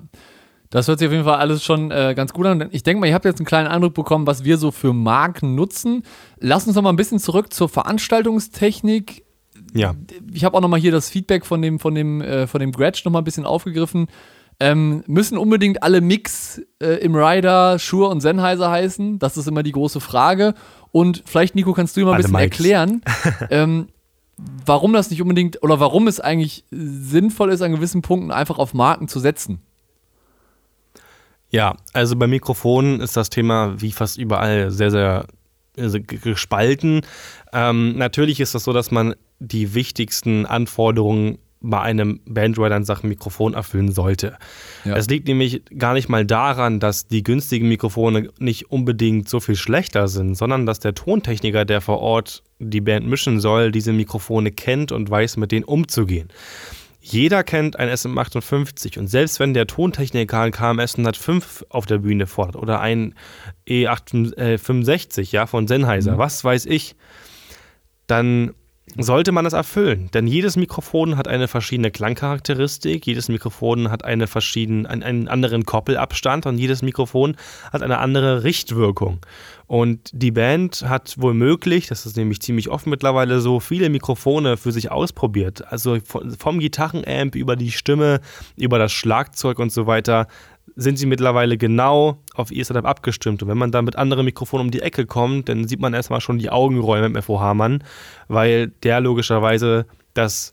[0.69, 2.69] Das hört sich auf jeden Fall alles schon äh, ganz gut an.
[2.71, 5.55] Ich denke mal, ihr habt jetzt einen kleinen Eindruck bekommen, was wir so für Marken
[5.55, 6.03] nutzen.
[6.39, 9.25] Lass uns noch mal ein bisschen zurück zur Veranstaltungstechnik.
[9.73, 9.95] Ja.
[10.31, 12.71] Ich habe auch noch mal hier das Feedback von dem, von dem, äh, von dem
[12.71, 14.07] Gretsch noch mal ein bisschen aufgegriffen.
[14.59, 19.17] Ähm, müssen unbedingt alle Mix äh, im Rider Shure und Sennheiser heißen?
[19.17, 20.53] Das ist immer die große Frage.
[20.91, 22.59] Und vielleicht, Nico, kannst du mal ein bisschen Mikes.
[22.59, 23.01] erklären,
[23.49, 23.88] ähm,
[24.65, 28.73] warum das nicht unbedingt oder warum es eigentlich sinnvoll ist, an gewissen Punkten einfach auf
[28.73, 29.62] Marken zu setzen.
[31.49, 35.25] Ja, also bei Mikrofonen ist das Thema wie fast überall sehr, sehr
[35.75, 37.02] gespalten.
[37.52, 43.09] Ähm, natürlich ist das so, dass man die wichtigsten Anforderungen bei einem Bandrider in Sachen
[43.09, 44.37] Mikrofon erfüllen sollte.
[44.85, 44.95] Ja.
[44.95, 49.55] Es liegt nämlich gar nicht mal daran, dass die günstigen Mikrofone nicht unbedingt so viel
[49.55, 54.51] schlechter sind, sondern dass der Tontechniker, der vor Ort die Band mischen soll, diese Mikrofone
[54.51, 56.29] kennt und weiß, mit denen umzugehen.
[57.01, 62.27] Jeder kennt ein SM58 und selbst wenn der Tontechniker ein KMS 105 auf der Bühne
[62.27, 63.15] fordert oder ein
[63.67, 66.17] E865 ja, von Sennheiser, mhm.
[66.17, 66.95] was weiß ich,
[68.07, 68.53] dann
[68.97, 70.10] sollte man das erfüllen.
[70.13, 75.65] Denn jedes Mikrofon hat eine verschiedene Klangcharakteristik, jedes Mikrofon hat eine verschieden, einen, einen anderen
[75.65, 77.36] Koppelabstand und jedes Mikrofon
[77.71, 79.19] hat eine andere Richtwirkung.
[79.67, 84.58] Und die Band hat wohl möglich, das ist nämlich ziemlich oft mittlerweile so, viele Mikrofone
[84.58, 85.71] für sich ausprobiert.
[85.71, 88.19] Also vom Gitarrenamp über die Stimme,
[88.56, 90.28] über das Schlagzeug und so weiter
[90.75, 93.41] sind sie mittlerweile genau auf ihr Setup abgestimmt.
[93.41, 96.21] Und wenn man dann mit anderen Mikrofonen um die Ecke kommt, dann sieht man erstmal
[96.21, 97.84] schon die Augenräume mit FO Hamann,
[98.27, 100.51] weil der logischerweise das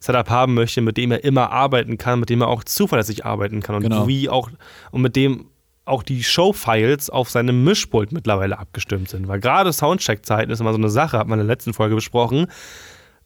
[0.00, 3.62] Setup haben möchte, mit dem er immer arbeiten kann, mit dem er auch zuverlässig arbeiten
[3.62, 4.06] kann und genau.
[4.06, 4.50] wie auch
[4.90, 5.46] und mit dem
[5.86, 9.28] auch die Show-Files auf seinem Mischpult mittlerweile abgestimmt sind.
[9.28, 12.46] Weil gerade Soundcheck-Zeiten ist immer so eine Sache, hat man in der letzten Folge besprochen.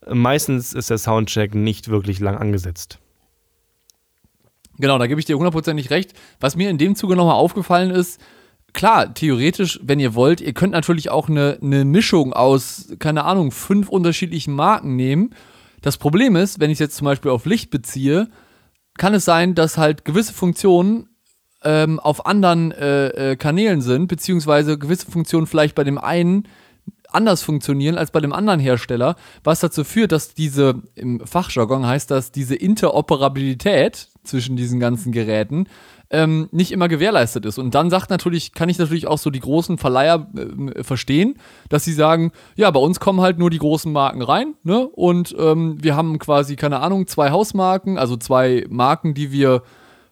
[0.07, 2.99] Meistens ist der Soundcheck nicht wirklich lang angesetzt.
[4.79, 6.13] Genau, da gebe ich dir hundertprozentig recht.
[6.39, 8.19] Was mir in dem Zuge nochmal aufgefallen ist,
[8.73, 13.51] klar, theoretisch, wenn ihr wollt, ihr könnt natürlich auch eine, eine Mischung aus, keine Ahnung,
[13.51, 15.35] fünf unterschiedlichen Marken nehmen.
[15.81, 18.29] Das Problem ist, wenn ich es jetzt zum Beispiel auf Licht beziehe,
[18.97, 21.09] kann es sein, dass halt gewisse Funktionen
[21.63, 26.47] ähm, auf anderen äh, äh, Kanälen sind, beziehungsweise gewisse Funktionen vielleicht bei dem einen
[27.11, 32.11] anders funktionieren als bei dem anderen Hersteller, was dazu führt, dass diese, im Fachjargon heißt
[32.11, 35.67] das, diese Interoperabilität zwischen diesen ganzen Geräten
[36.11, 37.57] ähm, nicht immer gewährleistet ist.
[37.57, 41.35] Und dann sagt natürlich, kann ich natürlich auch so die großen Verleiher äh, verstehen,
[41.69, 44.87] dass sie sagen, ja, bei uns kommen halt nur die großen Marken rein, ne?
[44.87, 49.61] Und ähm, wir haben quasi, keine Ahnung, zwei Hausmarken, also zwei Marken, die wir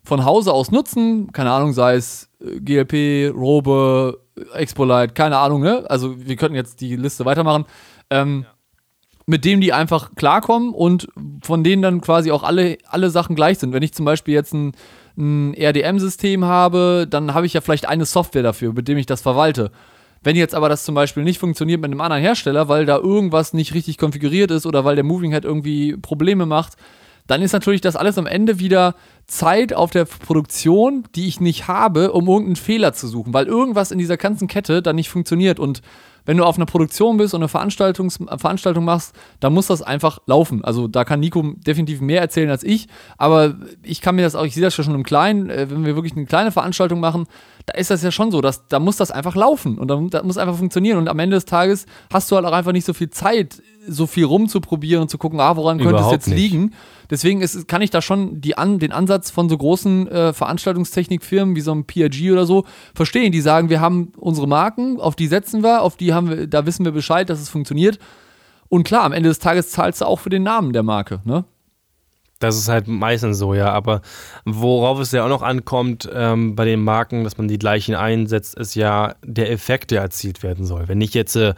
[0.08, 4.22] von Hause aus nutzen, keine Ahnung, sei es äh, GLP, Robe,
[4.54, 5.86] Expolite, keine Ahnung, ne?
[5.90, 7.66] Also wir könnten jetzt die Liste weitermachen.
[8.10, 8.54] Ähm, ja.
[9.30, 11.10] Mit denen die einfach klarkommen und
[11.44, 13.74] von denen dann quasi auch alle, alle Sachen gleich sind.
[13.74, 14.72] Wenn ich zum Beispiel jetzt ein,
[15.18, 19.22] ein RDM-System habe, dann habe ich ja vielleicht eine Software dafür, mit dem ich das
[19.22, 19.72] verwalte.
[20.24, 23.54] Wenn jetzt aber das zum Beispiel nicht funktioniert mit einem anderen Hersteller, weil da irgendwas
[23.54, 26.78] nicht richtig konfiguriert ist oder weil der Moving Head irgendwie Probleme macht,
[27.28, 28.96] dann ist natürlich das alles am Ende wieder
[29.28, 33.92] Zeit auf der Produktion, die ich nicht habe, um irgendeinen Fehler zu suchen, weil irgendwas
[33.92, 35.60] in dieser ganzen Kette dann nicht funktioniert.
[35.60, 35.82] Und
[36.26, 40.20] wenn du auf einer Produktion bist und eine Veranstaltungs Veranstaltung machst, dann muss das einfach
[40.28, 40.64] laufen.
[40.64, 42.88] Also da kann Nico definitiv mehr erzählen als ich,
[43.18, 45.96] aber ich kann mir das auch, ich sehe das schon im Kleinen, äh, wenn wir
[45.96, 47.28] wirklich eine kleine Veranstaltung machen,
[47.68, 50.38] da ist das ja schon so, dass da muss das einfach laufen und da, muss
[50.38, 53.10] einfach funktionieren und am Ende des Tages hast du halt auch einfach nicht so viel
[53.10, 56.38] Zeit, so viel rumzuprobieren und zu gucken, ah, woran könnte es jetzt nicht.
[56.38, 56.74] liegen.
[57.10, 61.58] Deswegen ist, kann ich da schon die an, den Ansatz von so großen äh, Veranstaltungstechnikfirmen
[61.58, 62.64] wie so einem PRG oder so
[62.96, 63.34] verstehen.
[63.34, 66.66] Die sagen, wir haben unsere Marken, auf die setzen wir, auf die haben wir, da
[66.66, 68.00] wissen wir Bescheid, dass es funktioniert.
[68.70, 71.44] Und klar, am Ende des Tages zahlst du auch für den Namen der Marke, ne?
[72.40, 73.72] Das ist halt meistens so, ja.
[73.72, 74.02] Aber
[74.46, 78.56] worauf es ja auch noch ankommt ähm, bei den Marken, dass man die gleichen einsetzt,
[78.56, 80.88] ist ja der Effekt, der erzielt werden soll.
[80.88, 81.54] Wenn ich jetzt äh,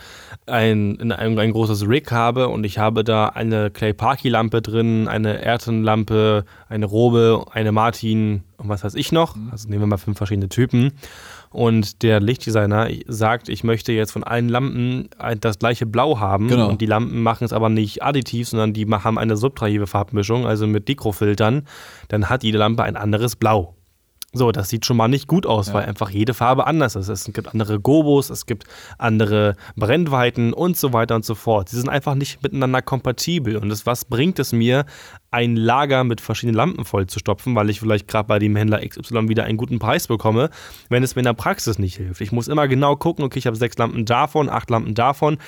[0.46, 5.46] ein, ein, ein, großes Rig habe und ich habe da eine Clay Parky-Lampe drin, eine
[5.46, 9.50] Ayrton-Lampe, eine Robe, eine Martin und was weiß ich noch, mhm.
[9.52, 10.94] also nehmen wir mal fünf verschiedene Typen
[11.52, 15.10] und der Lichtdesigner sagt, ich möchte jetzt von allen Lampen
[15.42, 16.48] das gleiche Blau haben.
[16.48, 16.70] Genau.
[16.70, 20.68] Und die Lampen machen es aber nicht additiv, sondern die haben eine subtrahive Farbmischung, also
[20.68, 21.66] mit Dekrofiltern.
[22.08, 23.76] Dann hat jede Lampe ein anderes Blau.
[24.32, 25.74] So, das sieht schon mal nicht gut aus, ja.
[25.74, 27.08] weil einfach jede Farbe anders ist.
[27.08, 28.66] Es gibt andere Gobos, es gibt
[29.00, 31.70] andere Brennweiten und so weiter und so fort.
[31.70, 33.58] Sie sind einfach nicht miteinander kompatibel.
[33.58, 34.86] Und das, was bringt es mir,
[35.32, 39.46] ein Lager mit verschiedenen Lampen vollzustopfen, weil ich vielleicht gerade bei dem Händler XY wieder
[39.46, 40.52] einen guten Preis bekomme,
[40.90, 42.22] wenn es mir in der Praxis nicht hilft.
[42.22, 45.40] Ich muss immer genau gucken, okay, ich habe sechs Lampen davon, acht Lampen davon,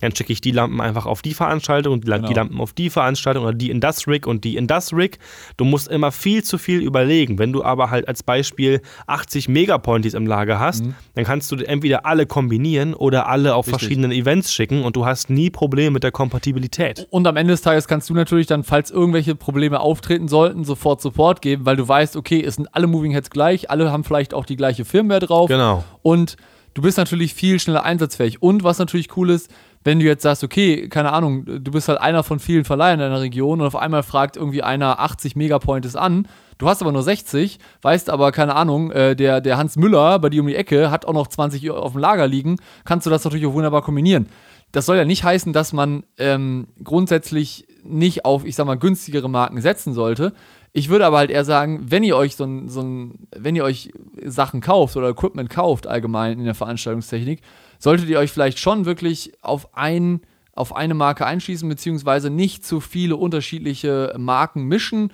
[0.00, 2.32] dann schicke ich die Lampen einfach auf die Veranstaltung und die, genau.
[2.32, 5.18] Lampen auf die Veranstaltung oder die in das Rig und die in das Rig.
[5.56, 7.38] Du musst immer viel zu viel überlegen.
[7.38, 10.94] Wenn du aber halt als Beispiel 80 Megapointies im Lager hast, mhm.
[11.14, 13.80] dann kannst du entweder alle kombinieren oder alle auf Richtig.
[13.80, 17.06] verschiedenen Events schicken und du hast nie Probleme mit der Kompatibilität.
[17.10, 20.64] Und am Ende des Tages kannst du natürlich dann, falls irgendwelche irgendwelche Probleme auftreten sollten,
[20.64, 24.04] sofort Support geben, weil du weißt, okay, es sind alle Moving Heads gleich, alle haben
[24.04, 25.48] vielleicht auch die gleiche Firmware drauf.
[25.48, 25.84] Genau.
[26.02, 26.36] Und
[26.74, 28.42] du bist natürlich viel schneller einsatzfähig.
[28.42, 29.50] Und was natürlich cool ist,
[29.82, 33.10] wenn du jetzt sagst, okay, keine Ahnung, du bist halt einer von vielen Verleihern in
[33.10, 37.02] deiner Region und auf einmal fragt irgendwie einer 80 Megapoints an, du hast aber nur
[37.02, 40.90] 60, weißt aber, keine Ahnung, äh, der, der Hans Müller bei dir um die Ecke
[40.90, 44.28] hat auch noch 20 auf dem Lager liegen, kannst du das natürlich auch wunderbar kombinieren.
[44.72, 49.28] Das soll ja nicht heißen, dass man ähm, grundsätzlich nicht auf, ich sag mal, günstigere
[49.28, 50.32] Marken setzen sollte.
[50.72, 53.64] Ich würde aber halt eher sagen, wenn ihr euch so ein, so ein, wenn ihr
[53.64, 53.90] euch
[54.24, 57.40] Sachen kauft oder Equipment kauft allgemein in der Veranstaltungstechnik,
[57.80, 60.20] solltet ihr euch vielleicht schon wirklich auf ein,
[60.52, 65.12] auf eine Marke einschließen, beziehungsweise nicht zu viele unterschiedliche Marken mischen.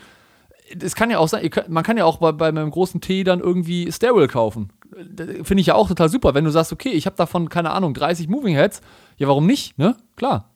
[0.79, 3.25] Es kann ja auch sein, könnt, man kann ja auch bei, bei meinem großen T
[3.25, 4.73] dann irgendwie Stereo kaufen.
[5.43, 7.95] Finde ich ja auch total super, wenn du sagst, okay, ich habe davon, keine Ahnung,
[7.95, 8.83] 30 Moving Heads.
[9.17, 9.97] Ja, warum nicht, ne?
[10.17, 10.51] Klar.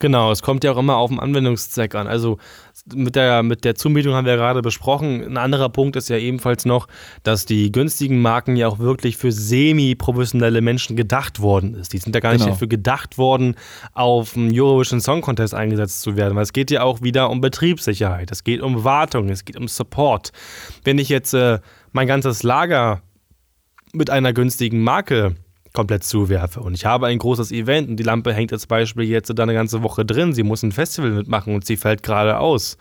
[0.00, 2.06] Genau, es kommt ja auch immer auf den Anwendungszweck an.
[2.06, 2.38] Also
[2.94, 5.22] mit der, mit der Zumietung haben wir ja gerade besprochen.
[5.22, 6.88] Ein anderer Punkt ist ja ebenfalls noch,
[7.22, 11.92] dass die günstigen Marken ja auch wirklich für semi-professionelle Menschen gedacht worden ist.
[11.92, 12.52] Die sind ja gar nicht genau.
[12.52, 13.54] dafür gedacht worden,
[13.92, 17.40] auf dem Eurovision Song Contest eingesetzt zu werden, weil es geht ja auch wieder um
[17.40, 20.32] Betriebssicherheit, es geht um Wartung, es geht um Support.
[20.84, 21.60] Wenn ich jetzt äh,
[21.92, 23.02] mein ganzes Lager
[23.92, 25.34] mit einer günstigen Marke
[25.72, 26.60] komplett zuwerfe.
[26.60, 29.54] Und ich habe ein großes Event und die Lampe hängt als Beispiel jetzt da eine
[29.54, 30.32] ganze Woche drin.
[30.32, 32.76] Sie muss ein Festival mitmachen und sie fällt gerade aus.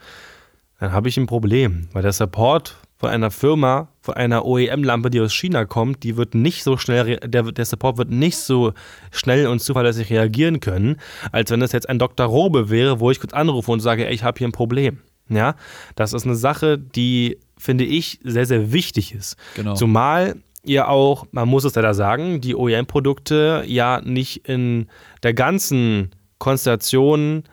[0.80, 5.21] Dann habe ich ein Problem, weil der Support von einer Firma, von einer OEM-Lampe, die
[5.21, 8.73] aus China kommt, die wird nicht so schnell, der, der Support wird nicht so
[9.12, 10.97] schnell und zuverlässig reagieren können,
[11.32, 12.25] als wenn das jetzt ein Dr.
[12.25, 14.99] Robe wäre, wo ich kurz anrufe und sage, ey, ich habe hier ein Problem.
[15.30, 15.56] Ja,
[15.95, 19.38] das ist eine Sache, die finde ich sehr, sehr wichtig ist.
[19.56, 19.75] Genau.
[19.75, 20.38] Zumal
[20.73, 24.88] ja auch, man muss es leider sagen, die OEM-Produkte ja nicht in
[25.23, 27.43] der ganzen Konstellation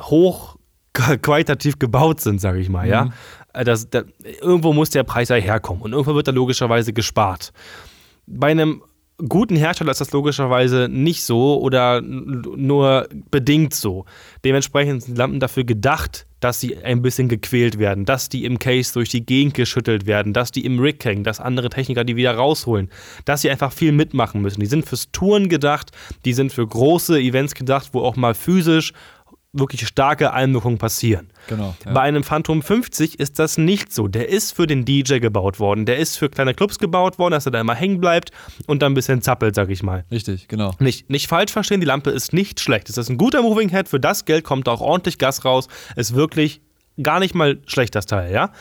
[0.00, 0.56] hoch
[1.22, 2.92] qualitativ gebaut sind, sage ich mal, mhm.
[2.92, 3.10] ja.
[3.52, 4.04] Das, das,
[4.40, 7.52] irgendwo muss der Preis ja herkommen und irgendwo wird da logischerweise gespart.
[8.26, 8.82] Bei einem
[9.18, 14.04] guten Hersteller ist das logischerweise nicht so oder nur bedingt so.
[14.44, 18.92] Dementsprechend sind Lampen dafür gedacht, dass sie ein bisschen gequält werden, dass die im Case
[18.92, 22.34] durch die Gegend geschüttelt werden, dass die im Rig hängen, dass andere Techniker die wieder
[22.34, 22.90] rausholen,
[23.24, 24.60] dass sie einfach viel mitmachen müssen.
[24.60, 25.92] Die sind fürs Touren gedacht,
[26.24, 28.92] die sind für große Events gedacht, wo auch mal physisch
[29.54, 31.30] wirklich starke Einwirkungen passieren.
[31.48, 31.92] Genau, ja.
[31.92, 34.08] Bei einem Phantom 50 ist das nicht so.
[34.08, 35.86] Der ist für den DJ gebaut worden.
[35.86, 38.32] Der ist für kleine Clubs gebaut worden, dass er da immer hängen bleibt
[38.66, 40.04] und dann ein bisschen zappelt, sag ich mal.
[40.10, 40.74] Richtig, genau.
[40.80, 42.90] Nicht, nicht falsch verstehen, die Lampe ist nicht schlecht.
[42.90, 43.88] Es ist ein guter Moving Head.
[43.88, 45.68] Für das Geld kommt auch ordentlich Gas raus.
[45.96, 46.60] Ist wirklich
[47.02, 48.52] gar nicht mal schlecht, das Teil, ja.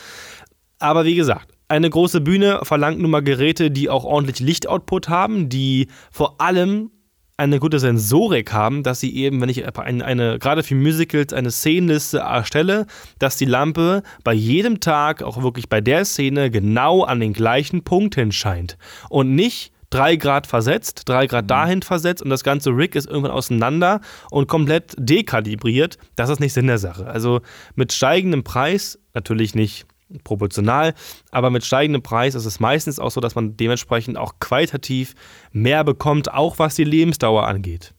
[0.79, 5.49] Aber wie gesagt, eine große Bühne verlangt nun mal Geräte, die auch ordentlich Lichtoutput haben,
[5.49, 6.91] die vor allem
[7.37, 11.51] eine gute Sensorik haben, dass sie eben, wenn ich eine, eine, gerade für Musicals eine
[11.51, 12.85] Szenenliste erstelle,
[13.19, 17.83] dass die Lampe bei jedem Tag, auch wirklich bei der Szene, genau an den gleichen
[17.83, 18.77] Punkt hinscheint.
[19.09, 21.49] Und nicht drei Grad versetzt, drei Grad mhm.
[21.49, 25.97] dahin versetzt und das ganze Rig ist irgendwann auseinander und komplett dekalibriert.
[26.15, 27.07] Das ist nicht Sinn der Sache.
[27.07, 27.41] Also
[27.75, 29.85] mit steigendem Preis, natürlich nicht
[30.23, 30.93] proportional.
[31.31, 35.13] Aber mit steigendem Preis ist es meistens auch so, dass man dementsprechend auch qualitativ
[35.51, 37.93] mehr bekommt, auch was die Lebensdauer angeht.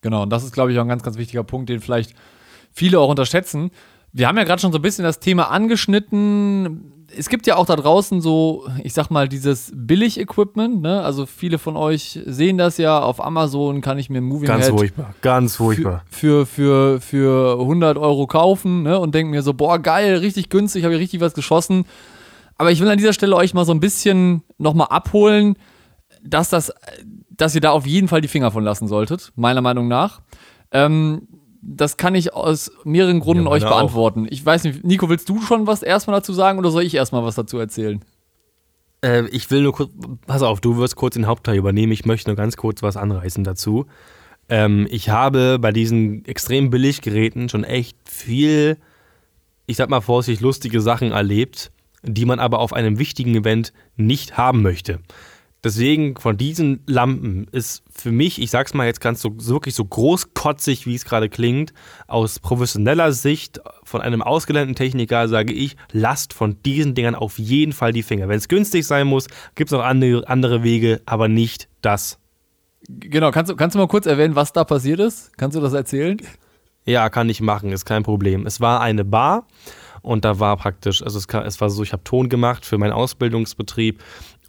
[0.00, 2.14] Genau, und das ist, glaube ich, auch ein ganz, ganz wichtiger Punkt, den vielleicht
[2.72, 3.70] viele auch unterschätzen.
[4.12, 7.66] Wir haben ja gerade schon so ein bisschen das Thema angeschnitten es gibt ja auch
[7.66, 11.02] da draußen so, ich sag mal, dieses Billig-Equipment, ne?
[11.02, 13.00] Also viele von euch sehen das ja.
[13.00, 16.04] Auf Amazon kann ich mir ein Moving Ganz Head furchtbar, ganz furchtbar.
[16.10, 18.98] Für, für, für, für 100 Euro kaufen, ne?
[18.98, 21.84] Und denke mir so, boah, geil, richtig günstig, habe ich richtig was geschossen.
[22.56, 25.56] Aber ich will an dieser Stelle euch mal so ein bisschen nochmal abholen,
[26.22, 26.72] dass das,
[27.30, 30.20] dass ihr da auf jeden Fall die Finger von lassen solltet, meiner Meinung nach.
[30.70, 31.28] Ähm,
[31.62, 34.26] das kann ich aus mehreren Gründen ja, euch beantworten.
[34.26, 34.32] Auch.
[34.32, 37.24] Ich weiß nicht, Nico, willst du schon was erstmal dazu sagen oder soll ich erstmal
[37.24, 38.04] was dazu erzählen?
[39.04, 39.90] Äh, ich will nur kurz,
[40.26, 41.92] pass auf, du wirst kurz den Hauptteil übernehmen.
[41.92, 43.86] Ich möchte nur ganz kurz was anreißen dazu.
[44.48, 48.76] Ähm, ich habe bei diesen extrem Billiggeräten schon echt viel,
[49.66, 51.70] ich sag mal vorsichtig, lustige Sachen erlebt,
[52.02, 54.98] die man aber auf einem wichtigen Event nicht haben möchte.
[55.64, 59.84] Deswegen von diesen Lampen ist für mich, ich sag's mal jetzt ganz so, wirklich so
[59.84, 61.72] großkotzig, wie es gerade klingt,
[62.08, 67.72] aus professioneller Sicht von einem ausgelernten Techniker sage ich, lasst von diesen Dingern auf jeden
[67.72, 68.28] Fall die Finger.
[68.28, 72.18] Wenn es günstig sein muss, gibt es noch andere, andere Wege, aber nicht das.
[72.88, 75.36] Genau, kannst du, kannst du mal kurz erwähnen, was da passiert ist?
[75.38, 76.20] Kannst du das erzählen?
[76.84, 78.46] Ja, kann ich machen, ist kein Problem.
[78.46, 79.46] Es war eine Bar
[80.02, 82.92] und da war praktisch, also es, es war so, ich habe Ton gemacht für meinen
[82.92, 84.02] Ausbildungsbetrieb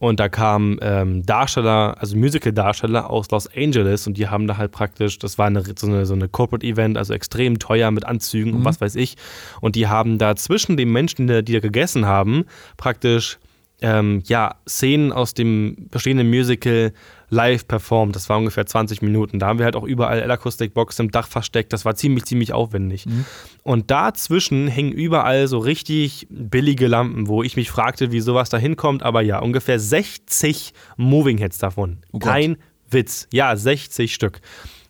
[0.04, 4.74] und da kamen ähm, Darsteller, also Musical-Darsteller aus Los Angeles und die haben da halt
[4.74, 8.58] praktisch, das war eine, so eine, so eine Corporate-Event, also extrem teuer mit Anzügen mhm.
[8.58, 9.16] und was weiß ich.
[9.62, 12.44] Und die haben da zwischen den Menschen, die, die da gegessen haben,
[12.76, 13.39] praktisch
[13.82, 16.92] ähm, ja, Szenen aus dem bestehenden Musical
[17.34, 18.15] live performt.
[18.15, 19.39] Das war ungefähr 20 Minuten.
[19.39, 21.74] Da haben wir halt auch überall L-Akustikbox im Dach versteckt.
[21.74, 23.06] Das war ziemlich, ziemlich aufwendig.
[23.06, 23.26] Mhm.
[23.63, 28.58] Und dazwischen hängen überall so richtig billige Lampen, wo ich mich fragte, wie sowas da
[28.58, 29.04] hinkommt.
[29.04, 31.98] Aber ja, ungefähr 60 Moving Heads davon.
[32.12, 32.58] Oh Kein
[32.89, 33.28] Witz.
[33.34, 34.39] Ja, 60 Stück.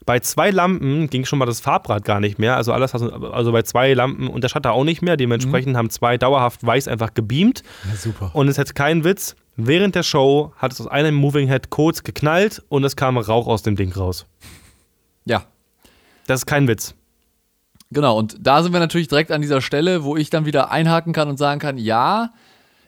[0.06, 2.58] Bei zwei Lampen ging schon mal das Farbrad gar nicht mehr.
[2.58, 5.16] Also alles, also bei zwei Lampen und der Shutter auch nicht mehr.
[5.16, 5.78] Dementsprechend mhm.
[5.78, 7.64] haben zwei dauerhaft weiß einfach gebeamt.
[7.90, 8.32] Ja, super.
[8.34, 9.36] Und es hat keinen Witz.
[9.56, 13.48] Während der Show hat es aus einem Moving Head kurz geknallt und es kam Rauch
[13.48, 14.26] aus dem Ding raus.
[15.26, 15.44] Ja.
[16.26, 16.96] Das ist kein Witz.
[17.92, 21.14] Genau, und da sind wir natürlich direkt an dieser Stelle, wo ich dann wieder einhaken
[21.14, 22.32] kann und sagen kann, ja,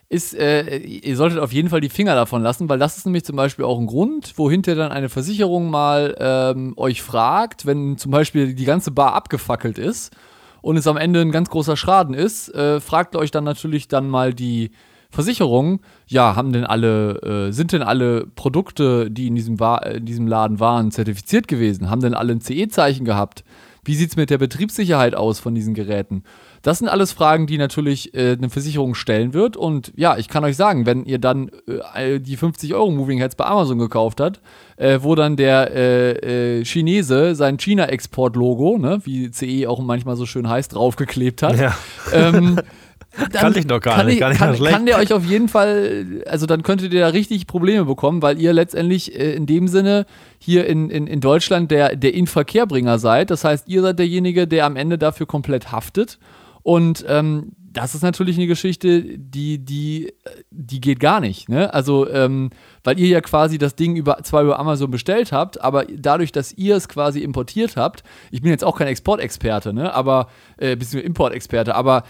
[0.10, 3.26] ist, äh, ihr solltet auf jeden Fall die Finger davon lassen, weil das ist nämlich
[3.26, 8.12] zum Beispiel auch ein Grund, wohinter dann eine Versicherung mal ähm, euch fragt, wenn zum
[8.12, 10.16] Beispiel die ganze Bar abgefackelt ist
[10.62, 14.10] und es am Ende ein ganz großer Schaden ist, äh, fragt euch dann natürlich dann
[14.10, 14.72] mal die
[15.12, 20.06] Versicherung, ja, haben denn alle, äh, sind denn alle Produkte, die in diesem, Wa in
[20.06, 21.90] diesem Laden waren, zertifiziert gewesen?
[21.90, 23.44] Haben denn alle ein CE-Zeichen gehabt?
[23.88, 26.24] Wie sieht es mit der Betriebssicherheit aus von diesen Geräten?
[26.64, 29.56] Das sind alles Fragen, die natürlich äh, eine Versicherung stellen wird.
[29.56, 31.52] Und ja, ich kann euch sagen, wenn ihr dann
[31.94, 34.42] äh, die 50 Euro Moving Heads bei Amazon gekauft habt,
[34.78, 40.26] äh, wo dann der äh, äh, Chinese sein China-Export-Logo, ne, wie CE auch manchmal so
[40.26, 41.76] schön heißt, draufgeklebt hat, Ja.
[42.12, 42.60] ähm,
[43.34, 44.74] Kann ich doch gar kann nicht, ich- gar nicht kann, schlecht.
[44.76, 48.40] kann der euch auf jeden Fall, also dann könntet ihr da richtig Probleme bekommen, weil
[48.40, 50.06] ihr letztendlich äh, in dem Sinne
[50.38, 53.30] hier in, in, in Deutschland der, der Inverkehrbringer seid.
[53.32, 56.20] Das heißt, ihr seid derjenige, der am Ende dafür komplett haftet.
[56.64, 60.14] Und ähm, das ist natürlich eine Geschichte, die, die,
[60.50, 61.50] die geht gar nicht.
[61.50, 61.74] Ne?
[61.74, 62.50] Also, ähm,
[62.86, 66.54] weil ihr ja quasi das Ding über, zwar über Amazon bestellt habt, aber dadurch, dass
[66.54, 69.94] ihr es quasi importiert habt, ich bin jetzt auch kein Exportexperte, ne?
[69.94, 72.02] aber, äh, beziehungsweise Importexperte, aber äh,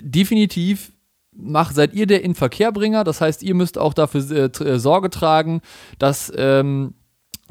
[0.00, 0.92] definitiv
[1.38, 3.04] mach, seid ihr der Inverkehrbringer.
[3.04, 5.60] Das heißt, ihr müsst auch dafür äh, äh, Sorge tragen,
[5.98, 6.94] dass ähm,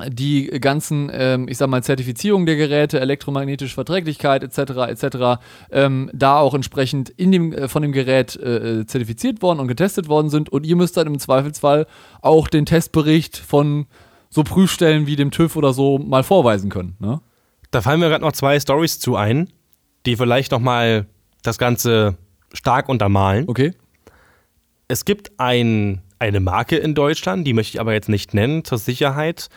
[0.10, 4.60] die ganzen, ähm, ich sag mal, Zertifizierung der Geräte, elektromagnetische Verträglichkeit etc.
[4.90, 5.42] etc.
[5.72, 10.08] Ähm, da auch entsprechend in dem, äh, von dem Gerät äh, zertifiziert worden und getestet
[10.08, 10.50] worden sind.
[10.50, 11.88] Und ihr müsst dann im Zweifelsfall
[12.22, 13.88] auch den Testbericht von
[14.30, 16.96] so Prüfstellen wie dem TÜV oder so mal vorweisen können.
[17.00, 17.22] Ne?
[17.72, 19.50] Da fallen mir gerade noch zwei Stories zu ein,
[20.06, 21.08] die vielleicht nochmal
[21.42, 22.18] das Ganze
[22.54, 23.46] stark untermalen.
[23.48, 23.74] Okay?
[24.88, 28.78] Es gibt ein, eine Marke in Deutschland, die möchte ich aber jetzt nicht nennen, zur
[28.78, 29.50] Sicherheit.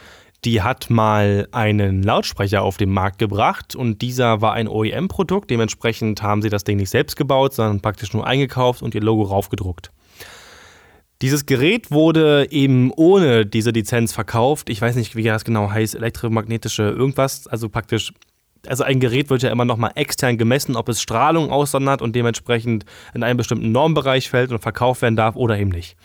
[0.44, 5.50] Die hat mal einen Lautsprecher auf den Markt gebracht und dieser war ein OEM-Produkt.
[5.50, 9.22] Dementsprechend haben sie das Ding nicht selbst gebaut, sondern praktisch nur eingekauft und ihr Logo
[9.22, 9.90] raufgedruckt.
[11.20, 14.70] Dieses Gerät wurde eben ohne diese Lizenz verkauft.
[14.70, 17.46] Ich weiß nicht, wie das genau heißt, elektromagnetische irgendwas.
[17.46, 18.14] Also praktisch,
[18.66, 22.84] also ein Gerät wird ja immer nochmal extern gemessen, ob es Strahlung aussondert und dementsprechend
[23.14, 25.96] in einen bestimmten Normbereich fällt und verkauft werden darf oder eben nicht.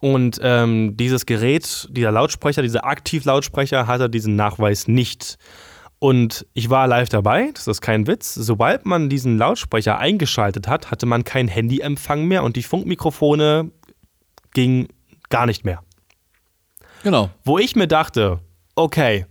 [0.00, 5.38] Und ähm, dieses Gerät, dieser Lautsprecher, dieser Aktivlautsprecher hatte diesen Nachweis nicht.
[5.98, 8.34] Und ich war live dabei, das ist kein Witz.
[8.34, 13.72] Sobald man diesen Lautsprecher eingeschaltet hat, hatte man keinen Handyempfang mehr und die Funkmikrofone
[14.54, 14.88] gingen
[15.28, 15.82] gar nicht mehr.
[17.02, 17.30] Genau.
[17.44, 18.38] Wo ich mir dachte,
[18.76, 19.26] okay,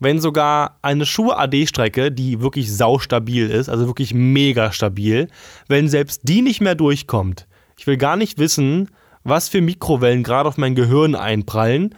[0.00, 5.28] wenn sogar eine Schuhe-AD-Strecke, die wirklich saustabil ist, also wirklich mega stabil,
[5.68, 7.46] wenn selbst die nicht mehr durchkommt,
[7.78, 8.88] ich will gar nicht wissen,
[9.22, 11.94] was für Mikrowellen gerade auf mein Gehirn einprallen,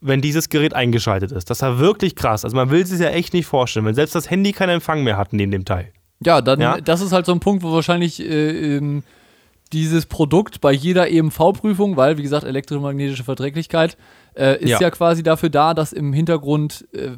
[0.00, 1.50] wenn dieses Gerät eingeschaltet ist.
[1.50, 2.44] Das war wirklich krass.
[2.44, 5.16] Also man will sich ja echt nicht vorstellen, wenn selbst das Handy keinen Empfang mehr
[5.16, 5.92] hat neben dem Teil.
[6.24, 6.80] Ja, dann, Ja?
[6.80, 9.02] das ist halt so ein Punkt, wo wahrscheinlich äh, ähm,
[9.72, 13.96] dieses Produkt bei jeder EMV-Prüfung, weil, wie gesagt, elektromagnetische Verträglichkeit,
[14.34, 14.80] äh, ist ja.
[14.80, 14.90] Ja.
[14.90, 17.10] quasi dafür da, dass im Hintergrund, äh,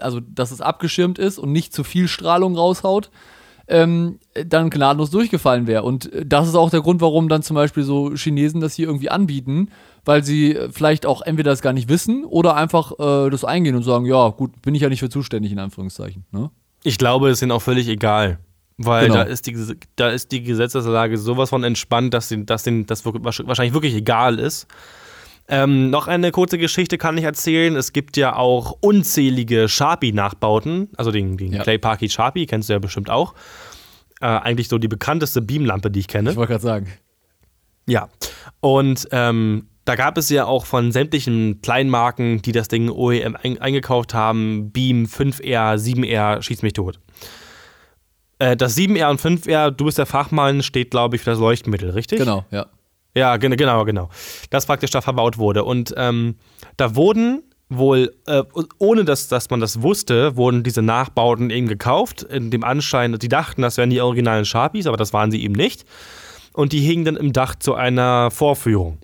[0.00, 3.10] also dass es abgeschirmt ist und nicht zu viel Strahlung raushaut,
[3.70, 5.84] ähm, dann gnadenlos durchgefallen wäre.
[5.84, 8.88] Und äh, das ist auch der Grund, warum dann zum Beispiel so Chinesen das hier
[8.88, 9.70] irgendwie anbieten,
[10.04, 13.76] weil sie äh, vielleicht auch entweder das gar nicht wissen oder einfach äh, das eingehen
[13.76, 16.24] und sagen, ja, gut, bin ich ja nicht für zuständig, in Anführungszeichen.
[16.32, 16.50] Ne?
[16.82, 18.38] Ich glaube, es ist ihnen auch völlig egal.
[18.82, 19.16] Weil Genau.
[19.16, 23.04] da, ist die, da ist die Gesetzeslage sowas von entspannt, dass, den, dass den, das
[23.04, 24.66] wahrscheinlich wirklich egal ist.
[25.48, 27.76] Ähm, noch eine kurze Geschichte kann ich erzählen.
[27.76, 30.88] Es gibt ja auch unzählige Sharpie-Nachbauten.
[30.96, 31.62] Also den, den Ja.
[31.62, 33.34] Clay Parky Sharpie, kennst du ja bestimmt auch.
[34.20, 36.30] Äh, eigentlich so die bekannteste Beamlampe, die ich kenne.
[36.30, 36.92] Ich wollte gerade sagen.
[37.86, 38.08] Ja.
[38.60, 43.60] Und ähm, da gab es ja auch von sämtlichen Kleinmarken, die das Ding OEM ein
[43.60, 47.00] eingekauft haben, Beam, 5R, 7R, schieß mich tot.
[48.40, 51.90] Äh, das 7R und 5R, du bist der Fachmann, steht, glaube ich, für das Leuchtmittel,
[51.90, 52.18] richtig?
[52.18, 52.66] Genau, ja.
[53.14, 54.08] Ja, gen- genau, genau.
[54.50, 55.62] Das praktisch da verbaut wurde.
[55.64, 56.36] Und ähm,
[56.76, 58.42] da wurden wohl, äh,
[58.78, 63.28] ohne dass, dass man das wusste, wurden diese Nachbauten eben gekauft, in dem Anschein, die
[63.28, 65.84] dachten, das wären die originalen Sharpies, aber das waren sie eben nicht.
[66.52, 68.98] Und die hingen dann im Dach zu einer Vorführung.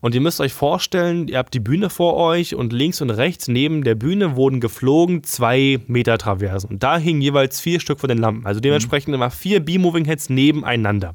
[0.00, 3.48] Und ihr müsst euch vorstellen, ihr habt die Bühne vor euch und links und rechts
[3.48, 6.70] neben der Bühne wurden geflogen zwei Meter Traversen.
[6.70, 8.46] Und da hingen jeweils vier Stück von den Lampen.
[8.46, 11.14] Also dementsprechend immer vier Beam-Moving Heads nebeneinander.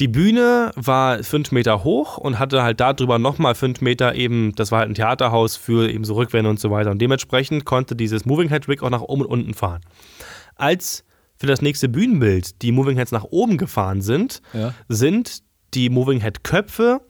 [0.00, 4.72] Die Bühne war fünf Meter hoch und hatte halt darüber nochmal fünf Meter eben, das
[4.72, 6.90] war halt ein Theaterhaus für eben so Rückwände und so weiter.
[6.90, 9.82] Und dementsprechend konnte dieses Moving Head Rig auch nach oben und unten fahren.
[10.56, 11.04] Als
[11.36, 14.74] für das nächste Bühnenbild die Moving Heads nach oben gefahren sind, Ja.
[14.88, 15.42] sind
[15.74, 17.00] die Moving Head Köpfe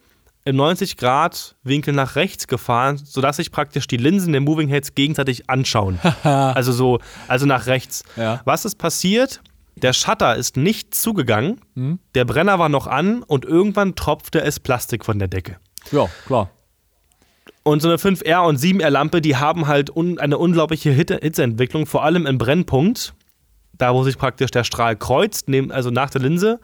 [0.44, 4.94] im 90 Grad Winkel nach rechts gefahren, sodass sich praktisch die Linsen der Moving Heads
[4.94, 5.98] gegenseitig anschauen.
[6.22, 6.98] also so,
[7.28, 8.02] also nach rechts.
[8.16, 8.40] Ja.
[8.44, 9.40] Was ist passiert?
[9.76, 11.98] Der Shutter ist nicht zugegangen, Hm?
[12.14, 15.56] der Brenner war noch an und irgendwann tropfte es Plastik von der Decke.
[15.90, 16.50] Ja, klar.
[17.64, 21.86] Und so eine 5R und 7R Lampe, die haben halt un eine unglaubliche Hitte Hitzeentwicklung,
[21.86, 23.14] vor allem im Brennpunkt,
[23.72, 26.60] da wo sich praktisch der Strahl kreuzt, neben, also nach der Linse.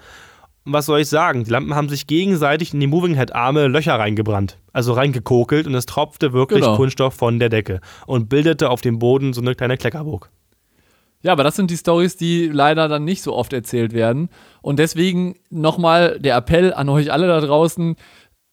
[0.69, 1.45] Und was soll ich sagen?
[1.45, 5.75] Die Lampen haben sich gegenseitig in die Moving Head Arme Löcher reingebrannt, also reingekokelt und
[5.75, 6.77] es tropfte wirklich Genau.
[6.77, 10.29] Kunststoff von der Decke und bildete auf dem Boden so eine kleine Kleckerburg.
[11.23, 14.29] Ja, aber das sind die Stories, die leider dann nicht so oft erzählt werden.
[14.61, 17.97] Und deswegen nochmal der Appell an euch alle da draußen.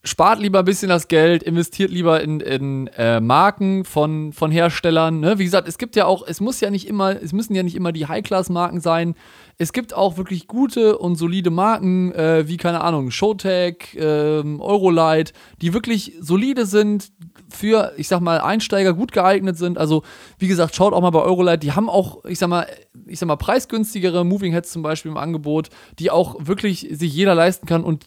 [0.05, 5.19] Spart lieber ein bisschen das Geld, investiert lieber in, in äh, Marken von, von Herstellern.
[5.19, 5.37] Ne?
[5.37, 7.75] Wie gesagt, es gibt ja auch, es muss ja nicht immer, es müssen ja nicht
[7.75, 9.15] immer die High-Class-Marken sein.
[9.57, 15.33] Es gibt auch wirklich gute und solide Marken, äh, wie, keine Ahnung, Showtech, ähm, Eurolight,
[15.61, 17.11] die wirklich solide sind,
[17.49, 19.77] für, ich sag mal, Einsteiger gut geeignet sind.
[19.77, 20.03] Also,
[20.39, 22.67] wie gesagt, schaut auch mal bei Eurolight, die haben auch, ich sag mal,
[23.05, 27.35] ich sag mal, preisgünstigere Moving Heads zum Beispiel im Angebot, die auch wirklich sich jeder
[27.35, 28.05] leisten kann und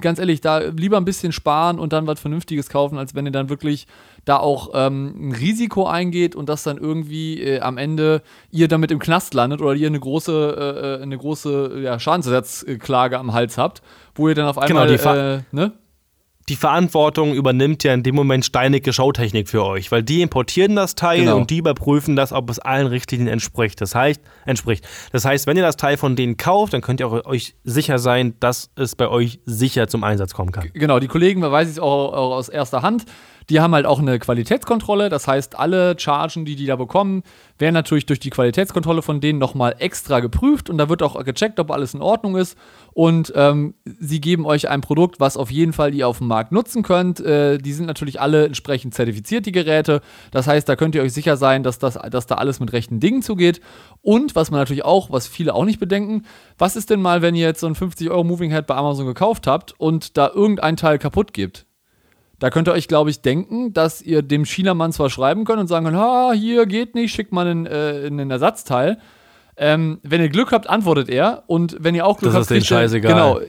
[0.00, 3.32] ganz ehrlich, da lieber ein bisschen sparen und dann was Vernünftiges kaufen, als wenn ihr
[3.32, 3.86] dann wirklich
[4.24, 8.90] da auch ähm, ein Risiko eingeht und das dann irgendwie äh, am Ende ihr damit
[8.90, 13.82] im Knast landet oder ihr eine große, äh, eine große ja, Schadensersatzklage am Hals habt,
[14.14, 15.72] wo ihr dann auf einmal, die Ver- äh, ne?
[16.48, 20.96] die Verantwortung übernimmt ja in dem Moment Steinecke Showtechnik für euch, weil die importieren das
[20.96, 21.36] Teil Genau.
[21.36, 23.80] und die überprüfen das, ob es allen Richtlinien entspricht.
[23.80, 24.84] Das heißt, entspricht.
[25.12, 28.00] Das heißt, wenn ihr das Teil von denen kauft, dann könnt ihr auch euch sicher
[28.00, 30.70] sein, dass es bei euch sicher zum Einsatz kommen kann.
[30.74, 33.04] Genau, die Kollegen, man weiß es auch, auch aus erster Hand,
[33.50, 35.08] die haben halt auch eine Qualitätskontrolle.
[35.08, 37.24] Das heißt, alle Chargen, die die da bekommen,
[37.58, 41.58] werden natürlich durch die Qualitätskontrolle von denen nochmal extra geprüft und da wird auch gecheckt,
[41.58, 42.56] ob alles in Ordnung ist.
[42.92, 46.52] Und ähm, sie geben euch ein Produkt, was auf jeden Fall ihr auf dem Markt
[46.52, 47.20] nutzen könnt.
[47.20, 50.00] Äh, die sind natürlich alle entsprechend zertifiziert, die Geräte.
[50.30, 53.00] Das heißt, da könnt ihr euch sicher sein, dass, das, dass da alles mit rechten
[53.00, 53.60] Dingen zugeht.
[54.00, 56.24] Und was man natürlich auch, was viele auch nicht bedenken,
[56.56, 59.06] was ist denn mal, wenn ihr jetzt so ein 50 Euro Moving Head bei Amazon
[59.06, 61.66] gekauft habt und da irgendein Teil kaputt gibt?
[62.40, 65.66] Da könnt ihr euch, glaube ich, denken, dass ihr dem Chinamann zwar schreiben könnt und
[65.68, 68.98] sagen könnt, ha, hier geht nicht, schickt mal einen, äh, einen Ersatzteil.
[69.56, 71.44] Ähm, wenn ihr Glück habt, antwortet er.
[71.46, 73.12] Und wenn ihr auch Glück Das habt, ist ihr- scheißegal.
[73.12, 73.38] Genau.
[73.38, 73.46] Äh,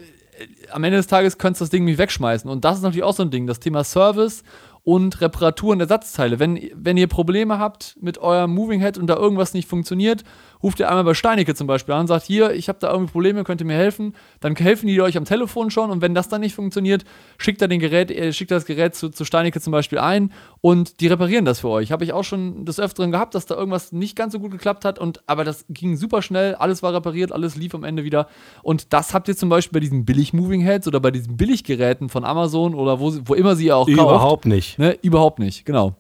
[0.72, 2.50] Am Ende des Tages könnt ihr das Ding nicht wegschmeißen.
[2.50, 4.44] Und das ist natürlich auch so ein Ding, das Thema Service
[4.84, 6.40] und Reparatur und Ersatzteile.
[6.40, 10.24] Wenn, wenn ihr Probleme habt mit eurem Moving Head und da irgendwas nicht funktioniert,
[10.64, 13.12] ruft ihr einmal bei Steinecke zum Beispiel an und sagt, hier, ich habe da irgendwie
[13.12, 14.16] Probleme, könnt ihr mir helfen?
[14.40, 17.04] Dann helfen die euch am Telefon schon und wenn das dann nicht funktioniert,
[17.38, 20.32] schickt er den Gerät, äh, schickt das Gerät zu, zu Steinecke zum Beispiel ein
[20.62, 21.92] und die reparieren das für euch.
[21.92, 24.86] Habe ich auch schon des Öfteren gehabt, dass da irgendwas nicht ganz so gut geklappt
[24.86, 28.28] hat und aber das ging super schnell, alles war repariert, alles lief am Ende wieder
[28.64, 32.24] und das habt ihr zum Beispiel bei diesen Billig-Moving Heads oder bei diesen Billiggeräten von
[32.24, 34.00] Amazon oder wo, wo immer sie auch kauft.
[34.00, 34.80] Überhaupt nicht.
[34.80, 34.98] Ne?
[35.02, 35.96] Überhaupt nicht, genau.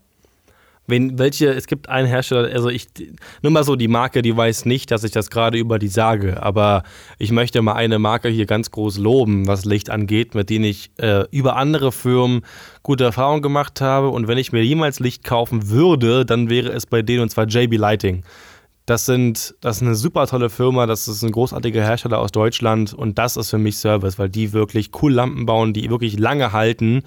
[0.91, 2.87] Wenn welche, es gibt einen Hersteller, also ich,
[3.41, 6.43] nur mal so, die Marke, die weiß nicht, dass ich das gerade über die sage,
[6.43, 6.83] aber
[7.17, 10.91] ich möchte mal eine Marke hier ganz groß loben, was Licht angeht, mit denen ich
[10.97, 12.41] äh, über andere Firmen
[12.83, 16.85] gute Erfahrungen gemacht habe und wenn ich mir jemals Licht kaufen würde, dann wäre es
[16.85, 18.23] bei denen und zwar JB Lighting.
[18.85, 22.93] Das sind, das ist eine super tolle Firma, das ist ein großartiger Hersteller aus Deutschland
[22.93, 26.51] und das ist für mich Service, weil die wirklich cool Lampen bauen, die wirklich lange
[26.51, 27.03] halten,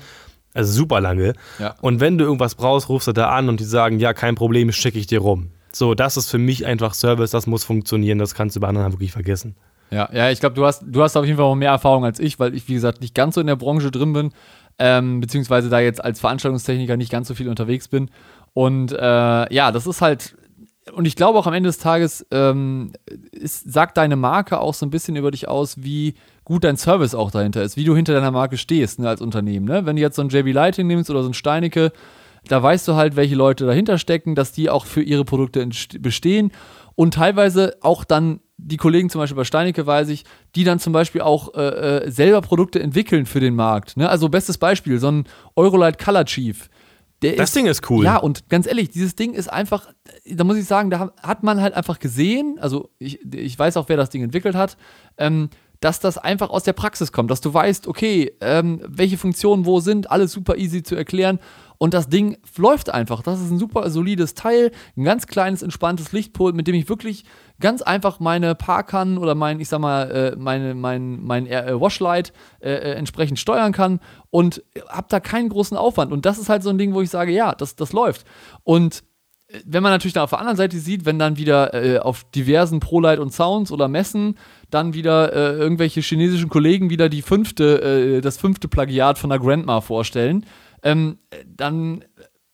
[0.55, 1.35] also super lange.
[1.59, 1.75] Ja.
[1.81, 4.73] Und wenn du irgendwas brauchst, rufst du da an und die sagen, ja, kein Problem,
[4.73, 5.51] schicke ich dir rum.
[5.73, 8.93] So, das ist für mich einfach Service, das muss funktionieren, das kannst du bei anderen
[8.93, 9.57] wirklich vergessen.
[9.91, 12.19] Ja, ja, ich glaube, du hast, du hast auf jeden Fall auch mehr Erfahrung als
[12.21, 14.33] ich, weil ich, wie gesagt, nicht ganz so in der Branche drin bin,
[14.79, 18.11] ähm, beziehungsweise da jetzt als Veranstaltungstechniker nicht ganz so viel unterwegs bin.
[18.55, 20.37] Und äh, ja, das ist halt,
[20.95, 22.93] und ich glaube auch am Ende des Tages ähm,
[23.33, 26.15] ist, sagt deine Marke auch so ein bisschen über dich aus, wie
[26.45, 29.67] gut dein Service auch dahinter ist, wie du hinter deiner Marke stehst ne, als Unternehmen.
[29.67, 29.87] Ne?
[29.87, 31.93] Wenn du jetzt so ein JB Lighting nimmst oder so ein Steinecke,
[32.49, 35.67] da weißt du halt, welche Leute dahinter stecken, dass die auch für ihre Produkte
[35.99, 36.53] bestehen
[36.95, 40.25] und teilweise auch dann die Kollegen zum Beispiel bei Steinecke weiß ich,
[40.55, 43.97] die dann zum Beispiel auch äh, äh, selber Produkte entwickeln für den Markt.
[43.97, 44.09] Ne?
[44.09, 45.25] Also bestes Beispiel, so ein
[45.57, 46.69] Eurolight Color Chief.
[47.33, 48.05] Das Ding ist cool.
[48.05, 49.93] Ja, und ganz ehrlich, dieses Ding ist einfach,
[50.27, 53.89] da muss ich sagen, da hat man halt einfach gesehen, also ich, ich weiß auch,
[53.89, 54.77] wer das Ding entwickelt hat,
[55.19, 55.49] ähm,
[55.81, 59.81] dass das einfach aus der Praxis kommt, dass du weißt, okay, ähm, welche Funktionen wo
[59.81, 61.39] sind, alles super easy zu erklären
[61.79, 63.23] und das Ding läuft einfach.
[63.23, 67.25] Das ist ein super solides Teil, ein ganz kleines, entspanntes Lichtpult, mit dem ich wirklich
[67.61, 72.33] ganz einfach meine Parkannen oder mein, ich sag mal, äh, meine, mein, mein äh, Washlight
[72.61, 74.01] äh, äh, entsprechend steuern kann
[74.31, 76.13] und hab da keinen großen Aufwand.
[76.13, 78.25] Und das ist halt so ein Ding, wo ich sage, ja, das, das läuft.
[78.63, 79.05] Und
[79.65, 82.81] wenn man natürlich dann auf der anderen Seite sieht, wenn dann wieder äh, auf diversen
[82.81, 84.37] ProLight und Sounds oder Messen
[84.71, 89.39] dann wieder äh, irgendwelche chinesischen Kollegen wieder die fünfte, äh, das fünfte Plagiat von der
[89.39, 90.47] Grandma vorstellen,
[90.83, 92.05] ähm, dann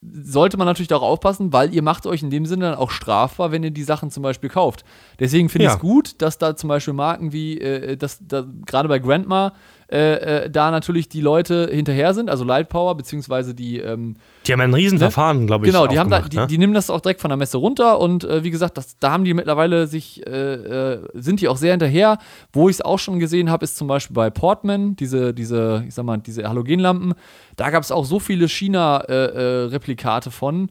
[0.01, 3.51] sollte man natürlich darauf aufpassen, weil ihr macht euch in dem Sinne dann auch strafbar,
[3.51, 4.83] wenn ihr die Sachen zum Beispiel kauft.
[5.19, 8.89] Deswegen finde ich es gut, dass da zum Beispiel Marken wie, äh, dass da gerade
[8.89, 9.53] bei Grandma
[9.91, 13.79] äh, äh, da natürlich die Leute hinterher sind, also Lightpower, beziehungsweise die.
[13.79, 14.15] Ähm,
[14.47, 15.45] die haben ein Riesenverfahren, ne?
[15.47, 15.71] glaube ich.
[15.71, 16.47] Genau, die, haben da, die, ne?
[16.47, 19.11] die, nehmen das auch direkt von der Messe runter und äh, wie gesagt, das, da
[19.11, 22.19] haben die mittlerweile sich, äh, äh sind die auch sehr hinterher.
[22.53, 25.93] Wo ich es auch schon gesehen habe, ist zum Beispiel bei Portman, diese, diese, ich
[25.93, 27.13] sag mal, diese Halogenlampen.
[27.57, 30.69] Da gab es auch so viele China-Replikate von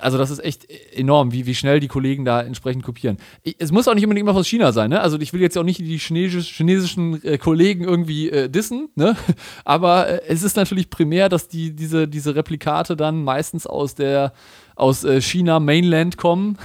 [0.00, 3.18] also das ist echt enorm, wie, wie schnell die Kollegen da entsprechend kopieren.
[3.42, 5.00] Ich, es muss auch nicht unbedingt immer aus China sein, ne?
[5.00, 9.16] Also ich will jetzt auch nicht die chinesisch, chinesischen äh, Kollegen irgendwie äh, dissen, ne?
[9.64, 14.32] Aber äh, es ist natürlich primär, dass die, diese, diese Replikate dann meistens aus der
[14.76, 16.58] aus äh, China Mainland kommen.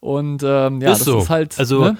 [0.00, 1.18] Und ähm, ja, ist das so.
[1.18, 1.58] ist halt.
[1.58, 1.96] Also ne?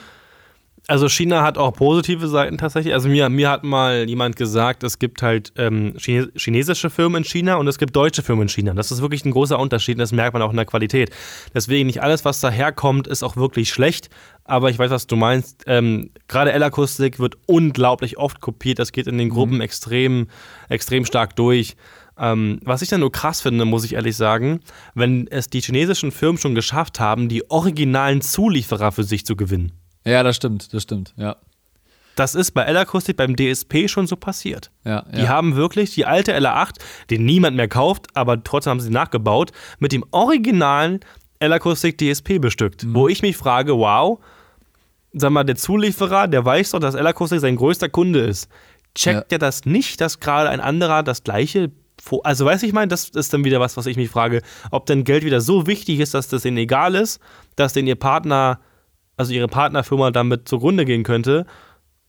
[0.89, 2.93] Also China hat auch positive Seiten tatsächlich.
[2.93, 7.55] Also mir, mir hat mal jemand gesagt, es gibt halt ähm, chinesische Firmen in China
[7.55, 8.75] und es gibt deutsche Firmen in China.
[8.75, 11.11] Das ist wirklich ein großer Unterschied und das merkt man auch in der Qualität.
[11.55, 14.11] Deswegen nicht alles, was daherkommt, ist auch wirklich schlecht.
[14.45, 15.63] Aber ich weiß, was du meinst.
[15.67, 18.81] Ähm, Gerade L-Akustik wird unglaublich oft kopiert.
[18.81, 19.61] Das geht in den Gruppen mhm.
[19.61, 20.27] extrem,
[20.69, 21.77] extrem stark durch.
[22.19, 24.61] Ähm, was ich dann nur krass finde, muss ich ehrlich sagen,
[24.95, 29.73] wenn es die chinesischen Firmen schon geschafft haben, die originalen Zulieferer für sich zu gewinnen.
[30.05, 31.37] Ja, das stimmt, das stimmt, ja.
[32.17, 34.71] Das ist bei L-Akustik beim DSP schon so passiert.
[34.85, 36.75] Ja, die haben wirklich die alte LA8,
[37.09, 41.01] die niemand mehr kauft, aber trotzdem haben sie nachgebaut, mit dem originalen
[41.39, 42.85] L-Akustik DSP bestückt.
[42.85, 42.95] Mhm.
[42.95, 44.19] Wo ich mich frage, wow,
[45.15, 48.49] sag mal, der Zulieferer, der weiß doch, dass L-Akustik sein größter Kunde ist.
[48.95, 49.25] Checkt ja.
[49.31, 51.71] der das nicht, dass gerade ein anderer das gleiche
[52.25, 54.43] also weiß ich meine, das ist dann wieder was, was ich mich frage,
[54.73, 57.21] ob denn Geld wieder so wichtig ist, dass das ihnen egal ist,
[57.55, 58.59] dass denn ihr Partner
[59.17, 61.47] also ihre Partnerfirma damit zugrunde gehen könnte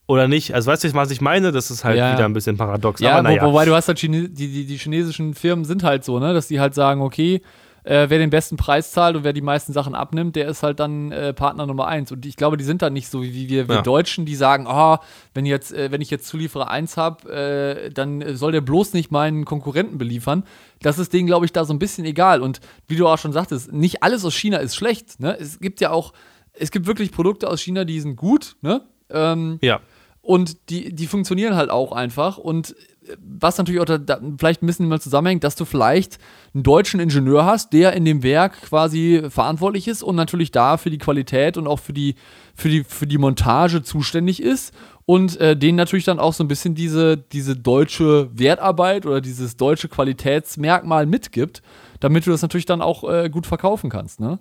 [0.06, 0.54] oder nicht.
[0.54, 1.52] Also weißt du, was ich meine?
[1.52, 2.12] Das ist halt ja.
[2.14, 3.00] wieder ein bisschen paradox.
[3.00, 6.04] Ja, aber, wo, wobei du hast halt Chine die, die, die, chinesischen Firmen sind halt
[6.04, 7.40] so, ne, dass die halt sagen, okay,
[7.84, 10.80] äh, wer den besten Preis zahlt und wer die meisten Sachen abnimmt, der ist halt
[10.80, 12.10] dann äh, Partner Nummer eins.
[12.12, 13.82] Und ich glaube, die sind dann nicht so wie wir, wir ja.
[13.82, 14.96] Deutschen, die sagen, oh,
[15.34, 19.10] wenn, jetzt, äh, wenn ich jetzt Zulieferer eins habe, äh, dann soll der bloß nicht
[19.10, 20.44] meinen Konkurrenten beliefern.
[20.80, 22.40] Das ist denen, glaube ich, da so ein bisschen egal.
[22.40, 25.20] Und wie du auch schon sagtest, nicht alles aus China ist schlecht.
[25.20, 25.36] Ne?
[25.38, 26.14] Es gibt ja auch
[26.54, 28.82] es gibt wirklich Produkte aus China, die sind gut, ne?
[29.10, 29.80] Ähm, ja.
[30.20, 32.38] Und die, die funktionieren halt auch einfach.
[32.38, 32.74] Und
[33.18, 36.18] was natürlich auch da, da vielleicht ein bisschen mal zusammenhängt, dass du vielleicht
[36.54, 40.90] einen deutschen Ingenieur hast, der in dem Werk quasi verantwortlich ist und natürlich da für
[40.90, 42.14] die Qualität und auch für die,
[42.54, 44.74] für die, für die Montage zuständig ist
[45.06, 49.56] und äh, denen natürlich dann auch so ein bisschen diese, diese deutsche Wertarbeit oder dieses
[49.56, 51.62] deutsche Qualitätsmerkmal mitgibt,
[52.00, 54.38] damit du das natürlich dann auch äh, gut verkaufen kannst, ne?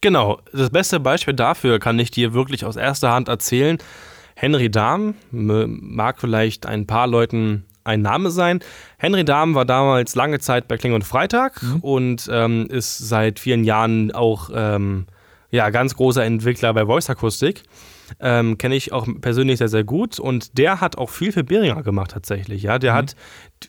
[0.00, 3.78] Genau, das beste Beispiel dafür kann ich dir wirklich aus erster Hand erzählen.
[4.34, 8.60] Henry Dahm mag vielleicht ein paar Leuten ein Name sein.
[8.98, 11.80] Henry Dahm war damals lange Zeit bei Kling und Freitag mhm.
[11.80, 15.06] und ähm, ist seit vielen Jahren auch ähm,
[15.50, 17.64] ja, ganz großer Entwickler bei Voice Akustik.
[18.18, 20.18] Ähm, Kenne ich auch persönlich sehr, sehr gut.
[20.18, 22.62] Und der hat auch viel für Behringer gemacht tatsächlich.
[22.62, 22.96] Ja, der mhm.
[22.96, 23.16] hat,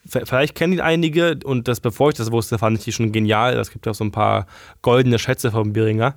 [0.08, 3.54] vielleicht kennen ihn einige, und das, bevor ich das wusste, fand ich die schon genial.
[3.58, 4.48] Es gibt ja auch so ein paar
[4.82, 6.16] goldene Schätze von Behringer.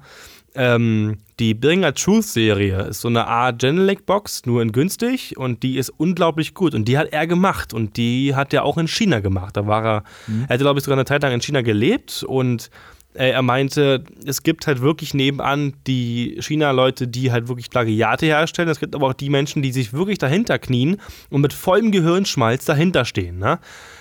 [0.57, 5.65] Ähm, die Beringer Truth Serie ist so eine Art Genelec Box, nur in günstig und
[5.65, 8.87] die ist unglaublich gut und die hat er gemacht und die hat er auch in
[8.87, 9.57] China gemacht.
[9.57, 10.45] Da war er, mhm.
[10.45, 12.71] er hatte glaube ich sogar eine Zeit lang in China gelebt und
[13.15, 18.69] er meinte, es gibt halt wirklich nebenan die China-Leute, die halt wirklich Plagiate herstellen.
[18.69, 21.01] Es gibt aber auch die Menschen, die sich wirklich dahinter knien
[21.31, 23.39] und mit vollem Gehirnschmalz dahinter stehen.
[23.39, 23.61] Ne?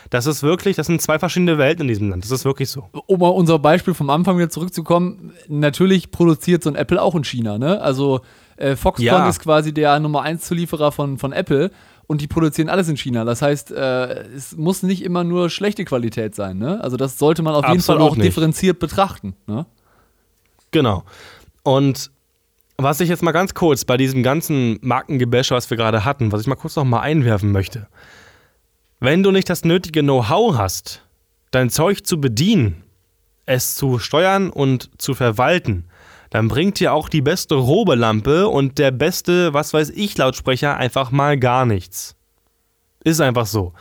[0.10, 2.24] Das ist wirklich, das sind zwei verschiedene Welten in diesem Land.
[2.24, 2.90] Das ist wirklich so.
[3.06, 7.24] Um mal unser Beispiel vom Anfang wieder zurückzukommen, natürlich produziert so ein Apple auch in
[7.24, 7.58] China.
[7.58, 7.82] Ne?
[7.82, 8.22] Also
[8.58, 9.30] äh, Foxconn ja.
[9.30, 11.72] ist quasi der Nummer 1 Zulieferer von, von Apple
[12.08, 13.24] und die produzieren alles in China.
[13.24, 16.58] Das heißt, äh, es muss nicht immer nur schlechte Qualität sein.
[16.58, 16.82] Ne?
[16.84, 18.26] Also das sollte man auf Absolut jeden Fall auch nicht.
[18.28, 19.36] differenziert betrachten.
[19.48, 19.66] Ne?
[20.72, 21.04] Genau.
[21.64, 22.12] Und
[22.78, 26.42] was ich jetzt mal ganz kurz bei diesem ganzen Markengebäsch, was wir gerade hatten, was
[26.42, 27.88] ich mal kurz noch mal einwerfen möchte.
[29.00, 31.04] Wenn du nicht das nötige Know-how hast,
[31.52, 32.84] dein Zeug zu bedienen,
[33.46, 35.86] es zu steuern und zu verwalten,
[36.34, 41.12] dann bringt dir auch die beste Robelampe und der beste, was weiß ich, Lautsprecher einfach
[41.12, 42.16] mal gar nichts.
[43.04, 43.74] Ist einfach so.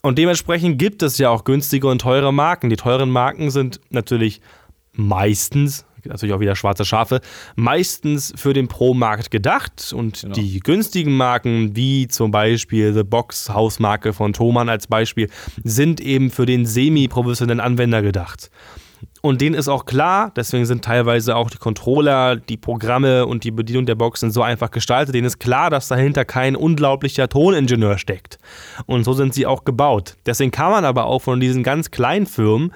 [0.00, 2.70] Und dementsprechend gibt es ja auch günstige und teure Marken.
[2.70, 4.40] Die teuren Marken sind natürlich
[4.92, 7.20] meistens, natürlich auch wieder schwarze Schafe,
[7.56, 9.92] meistens für den Pro-Markt gedacht.
[9.92, 10.34] Und genau.
[10.34, 15.28] die günstigen Marken, wie zum Beispiel The Box Hausmarke von Thomann als Beispiel,
[15.64, 18.52] sind eben für den semi-professionellen Anwender gedacht.
[19.22, 23.50] Und denen ist auch klar, deswegen sind teilweise auch die Controller, die Programme und die
[23.50, 25.14] Bedienung der Boxen so einfach gestaltet.
[25.14, 28.38] Denen ist klar, dass dahinter kein unglaublicher Toningenieur steckt.
[28.86, 30.16] Und so sind sie auch gebaut.
[30.26, 32.72] Deswegen kann man aber auch von diesen ganz kleinen Firmen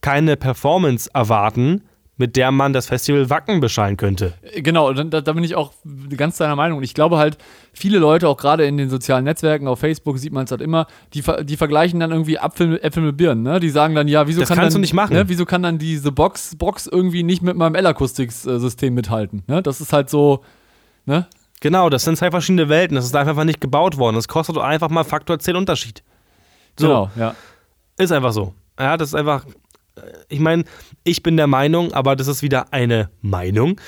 [0.00, 1.82] keine Performance erwarten,
[2.16, 4.34] mit der man das Festival Wacken beschallen könnte.
[4.56, 5.72] Genau, da, da bin ich auch
[6.16, 6.78] ganz deiner Meinung.
[6.78, 7.38] Und ich glaube halt,
[7.72, 10.86] viele Leute, auch gerade in den sozialen Netzwerken, auf Facebook sieht man es halt immer,
[11.14, 13.42] die, die vergleichen dann irgendwie Apfel mit, Äpfel mit Birnen.
[13.42, 13.60] Ne?
[13.60, 15.14] Die sagen dann, ja, wieso das kann kannst dann, du nicht machen.
[15.14, 19.42] Ne, wieso kann dann diese Box, Box irgendwie nicht mit meinem L-Akustik-System mithalten?
[19.46, 19.62] Ne?
[19.62, 20.42] Das ist halt so,
[21.06, 21.26] ne?
[21.60, 22.96] Genau, das sind zwei verschiedene Welten.
[22.96, 24.16] Das ist einfach nicht gebaut worden.
[24.16, 26.02] Das kostet einfach mal Faktor 10 Unterschied.
[26.78, 26.88] So.
[26.88, 27.34] Genau, ja.
[27.96, 28.52] Ist einfach so.
[28.78, 29.46] Ja, das ist einfach.
[30.28, 30.64] Ich meine,
[31.04, 33.80] ich bin der Meinung, aber das ist wieder eine Meinung.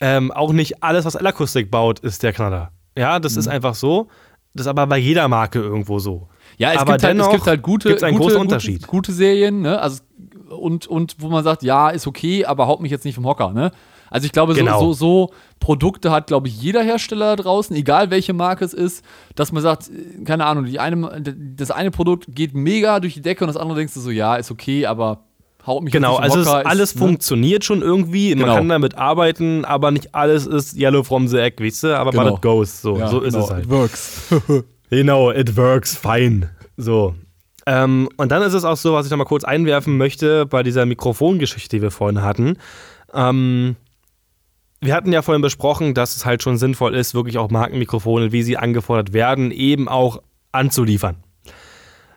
[0.00, 2.72] Ähm, auch nicht alles, was L-Akustik baut, ist der Knaller.
[2.96, 3.38] Ja, das mhm.
[3.40, 4.08] ist einfach so.
[4.54, 6.28] Das ist aber bei jeder Marke irgendwo so.
[6.58, 8.82] Ja, es, aber gibt, halt, es gibt halt gute, einen gute, großen Unterschied.
[8.82, 9.80] Gute, gute Serien, ne?
[9.80, 10.02] Also,
[10.50, 13.52] und, und wo man sagt, ja, ist okay, aber haut mich jetzt nicht vom Hocker,
[13.52, 13.72] ne?
[14.10, 14.78] Also ich glaube, genau.
[14.78, 18.74] so, so, so, Produkte hat, glaube ich, jeder Hersteller da draußen, egal welche Marke es
[18.74, 19.02] ist,
[19.36, 19.90] dass man sagt,
[20.26, 21.22] keine Ahnung, die eine,
[21.56, 24.36] das eine Produkt geht mega durch die Decke und das andere denkst du so, ja,
[24.36, 25.24] ist okay, aber
[25.66, 28.46] haut mich genau, also Hocker, alles ist, funktioniert schon irgendwie, Genau.
[28.46, 31.96] man kann damit arbeiten, aber nicht alles ist Yellow from the Egg, weißt du?
[31.98, 32.24] Aber Genau.
[32.24, 33.64] but it goes, so, Ja, so ist genau, es halt.
[33.64, 34.22] It works.
[34.90, 36.50] Genau, it works fine.
[36.76, 37.14] So.
[37.64, 40.62] Ähm, und dann ist es auch so, was ich noch mal kurz einwerfen möchte bei
[40.62, 42.58] dieser Mikrofongeschichte, die wir vorhin hatten.
[43.14, 43.76] Ähm,
[44.82, 48.42] wir hatten ja vorhin besprochen, dass es halt schon sinnvoll ist, wirklich auch Markenmikrofone, wie
[48.42, 51.16] sie angefordert werden, eben auch anzuliefern.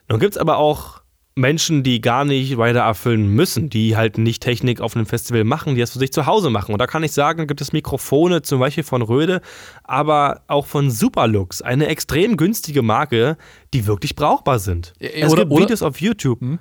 [0.09, 0.99] Nun gibt es aber auch
[1.37, 5.75] Menschen, die gar nicht Rider erfüllen müssen, die halt nicht Technik auf einem Festival machen,
[5.75, 6.71] die das für sich zu Hause machen.
[6.71, 9.41] Und da kann ich sagen, gibt es Mikrofone, zum Beispiel von Röde,
[9.83, 13.35] aber auch von Superlux, eine extrem günstige Marke,
[13.73, 14.93] die wirklich brauchbar sind.
[14.99, 16.39] Ja, es oder- gibt oder- Videos auf YouTube.
[16.39, 16.59] Hm?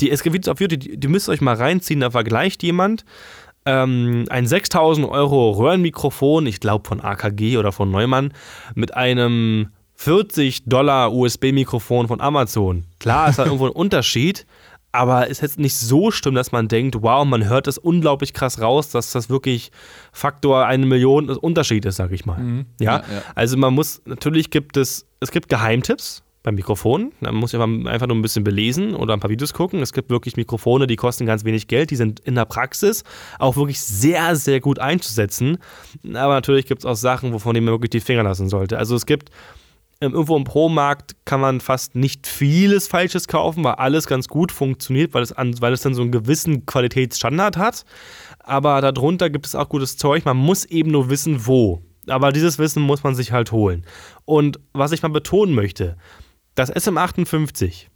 [0.00, 2.62] Die, es gibt Videos auf YouTube, die, die müsst ihr euch mal reinziehen, da vergleicht
[2.62, 3.04] jemand
[3.66, 8.32] ähm, ein 6000 Euro Röhrenmikrofon, ich glaube von AKG oder von Neumann,
[8.74, 12.84] mit einem 40 Dollar USB-Mikrofon von Amazon.
[13.00, 14.46] Klar ist da irgendwo ein Unterschied,
[14.92, 18.60] aber ist jetzt nicht so schlimm, dass man denkt, wow, man hört es unglaublich krass
[18.60, 19.70] raus, dass das wirklich
[20.12, 22.38] Faktor eine Million Unterschied ist, sag ich mal.
[22.38, 22.66] Mhm.
[22.80, 22.98] Ja?
[22.98, 23.22] Ja, ja.
[23.34, 27.12] also man muss, natürlich gibt es, es gibt Geheimtipps beim Mikrofon.
[27.20, 29.82] Da muss einfach nur ein bisschen belesen oder ein paar Videos gucken.
[29.82, 33.02] Es gibt wirklich Mikrofone, die kosten ganz wenig Geld, die sind in der Praxis
[33.40, 35.58] auch wirklich sehr, sehr gut einzusetzen.
[36.14, 38.78] Aber natürlich gibt es auch Sachen, wovon man wirklich die Finger lassen sollte.
[38.78, 39.30] Also es gibt
[40.00, 45.14] irgendwo im Pro-Markt kann man fast nicht vieles Falsches kaufen, weil alles ganz gut funktioniert,
[45.14, 47.84] weil es, an, weil es dann so einen gewissen Qualitätsstandard hat.
[48.40, 50.24] Aber darunter gibt es auch gutes Zeug.
[50.24, 51.82] Man muss eben nur wissen, wo.
[52.08, 53.84] Aber dieses Wissen muss man sich halt holen.
[54.24, 55.96] Und was ich mal betonen möchte,
[56.54, 57.86] das SM58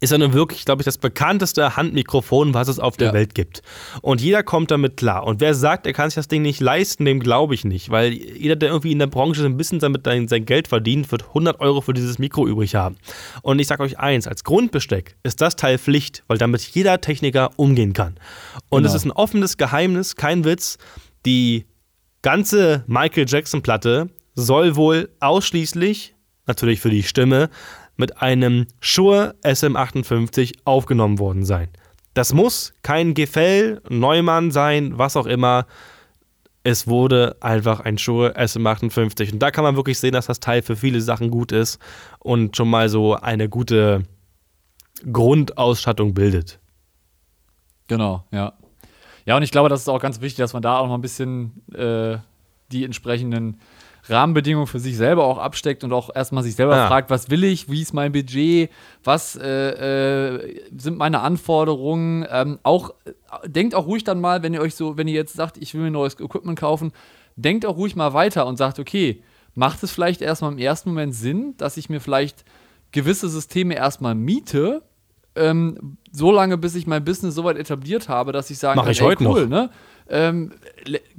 [0.00, 3.12] ist ja nun wirklich, glaube ich, das bekannteste Handmikrofon, was es auf der Ja.
[3.14, 3.62] Welt gibt.
[4.02, 5.24] Und jeder kommt damit klar.
[5.24, 7.88] Und wer sagt, er kann sich das Ding nicht leisten, dem glaube ich nicht.
[7.90, 11.28] Weil jeder, der irgendwie in der Branche so ein bisschen damit sein Geld verdient, wird
[11.28, 12.96] 100 Euro für dieses Mikro übrig haben.
[13.42, 17.50] Und ich sage euch eins, als Grundbesteck ist das Teil Pflicht, weil damit jeder Techniker
[17.56, 18.16] umgehen kann.
[18.68, 18.90] Und Genau.
[18.90, 20.76] es ist ein offenes Geheimnis, kein Witz.
[21.24, 21.64] Die
[22.22, 26.14] ganze Michael Jackson-Platte soll wohl ausschließlich,
[26.46, 27.48] natürlich für die Stimme,
[27.96, 31.68] mit einem Shure SM58 aufgenommen worden sein.
[32.14, 35.66] Das muss kein Gefell, Neumann sein, was auch immer.
[36.62, 39.34] Es wurde einfach ein Shure SM58.
[39.34, 41.78] Und da kann man wirklich sehen, dass das Teil für viele Sachen gut ist
[42.18, 44.02] und schon mal so eine gute
[45.12, 46.58] Grundausstattung bildet.
[47.86, 48.54] Genau, ja.
[49.26, 51.00] Ja, und ich glaube, das ist auch ganz wichtig, dass man da auch noch ein
[51.00, 52.18] bisschen äh,
[52.72, 53.60] die entsprechenden
[54.08, 56.86] Rahmenbedingungen für sich selber auch absteckt und auch erstmal sich selber Ja.
[56.86, 58.70] fragt, was will ich, wie ist mein Budget,
[59.04, 62.26] was äh, äh, sind meine Anforderungen.
[62.30, 65.34] Ähm, auch äh, denkt auch ruhig dann mal, wenn ihr euch so, wenn ihr jetzt
[65.34, 66.92] sagt, ich will mir neues Equipment kaufen,
[67.36, 69.22] denkt auch ruhig mal weiter und sagt, okay,
[69.54, 72.44] macht es vielleicht erstmal im ersten Moment Sinn, dass ich mir vielleicht
[72.92, 74.82] gewisse Systeme erstmal miete,
[75.34, 78.84] ähm, so lange, bis ich mein Business so weit etabliert habe, dass ich sagen Mach
[78.84, 79.48] kann, ich ey, heute cool, noch.
[79.48, 79.70] ne?
[80.08, 80.52] Ähm,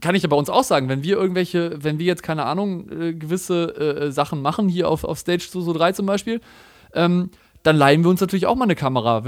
[0.01, 2.89] kann ich ja bei uns auch sagen, wenn wir irgendwelche, wenn wir jetzt, keine Ahnung,
[2.89, 6.41] äh, gewisse äh, Sachen machen, hier auf, auf Stage 203 zum Beispiel,
[6.93, 7.29] ähm,
[7.63, 9.23] dann leihen wir uns natürlich auch mal eine Kamera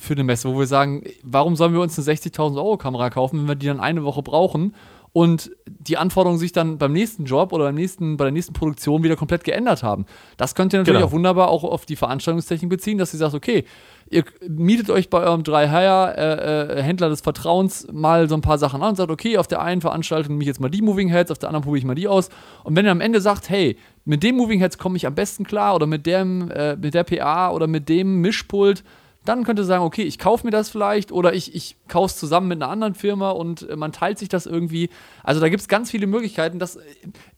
[0.00, 3.40] für eine Messe, wo wir sagen, warum sollen wir uns eine 60.000 Euro Kamera kaufen,
[3.40, 4.74] wenn wir die dann eine Woche brauchen
[5.14, 9.04] und die Anforderungen sich dann beim nächsten Job oder beim nächsten, bei der nächsten Produktion
[9.04, 10.06] wieder komplett geändert haben.
[10.36, 11.06] Das könnt ihr natürlich Genau.
[11.06, 13.64] auch wunderbar auch auf die Veranstaltungstechnik beziehen, dass ihr sagt, okay,
[14.10, 18.40] ihr mietet euch bei eurem 3 Hire äh, äh, Händler des Vertrauens mal so ein
[18.40, 20.82] paar Sachen an und sagt, okay, auf der einen Veranstaltung nehme ich jetzt mal die
[20.82, 22.28] Moving Heads, auf der anderen probiere ich mal die aus.
[22.64, 25.44] Und wenn ihr am Ende sagt, hey, mit dem Moving Heads komme ich am besten
[25.44, 28.82] klar oder mit dem, äh, mit der PA oder mit dem Mischpult,
[29.24, 32.18] dann könnt ihr sagen, okay, ich kaufe mir das vielleicht oder ich, ich kaufe es
[32.18, 34.90] zusammen mit einer anderen Firma und äh, man teilt sich das irgendwie.
[35.22, 36.58] Also da gibt es ganz viele Möglichkeiten.
[36.58, 36.78] Das,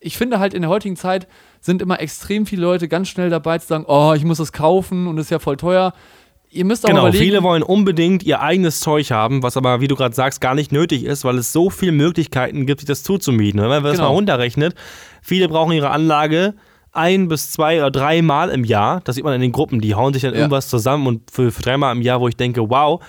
[0.00, 1.28] ich finde halt in der heutigen Zeit
[1.60, 5.06] sind immer extrem viele Leute ganz schnell dabei zu sagen, oh, ich muss das kaufen
[5.06, 5.92] und das ist ja voll teuer.
[6.50, 7.24] ihr müsst auch Genau, überlegen.
[7.24, 10.72] viele wollen unbedingt ihr eigenes Zeug haben, was aber, wie du gerade sagst, gar nicht
[10.72, 13.60] nötig ist, weil es so viele Möglichkeiten gibt, sich das zuzumieten.
[13.60, 14.08] Wenn man das Genau.
[14.08, 14.74] mal runterrechnet,
[15.22, 16.54] viele brauchen ihre Anlage
[16.96, 19.00] ein bis zwei oder drei Mal im Jahr.
[19.04, 20.38] Das sieht man in den Gruppen, die hauen sich dann Ja.
[20.40, 23.02] irgendwas zusammen und für, für dreimal im Jahr, wo ich denke, wow,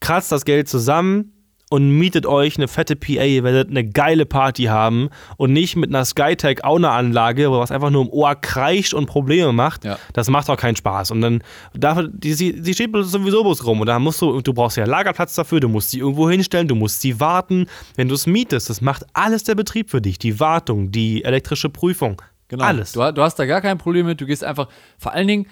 [0.00, 1.32] kratzt das Geld zusammen
[1.70, 5.88] und mietet euch eine fette PA, ihr werdet eine geile Party haben und nicht mit
[5.88, 9.84] einer Skytech auch eine Anlage, wo was einfach nur im Ohr kreischt und Probleme macht.
[9.86, 9.96] Ja.
[10.12, 11.12] Das macht auch keinen Spaß.
[11.12, 14.52] Und dann, dafür, die, sie, sie steht sowieso bloß rum und da musst du, du
[14.52, 17.64] brauchst ja Lagerplatz dafür, du musst sie irgendwo hinstellen, du musst sie warten.
[17.96, 20.18] Wenn du es mietest, das macht alles der Betrieb für dich.
[20.18, 22.64] Die Wartung, die elektrische Prüfung, Genau.
[22.64, 22.92] alles.
[22.92, 24.20] Du, du hast da gar kein Problem mit.
[24.20, 24.68] Du gehst einfach,
[24.98, 25.46] vor allen Dingen,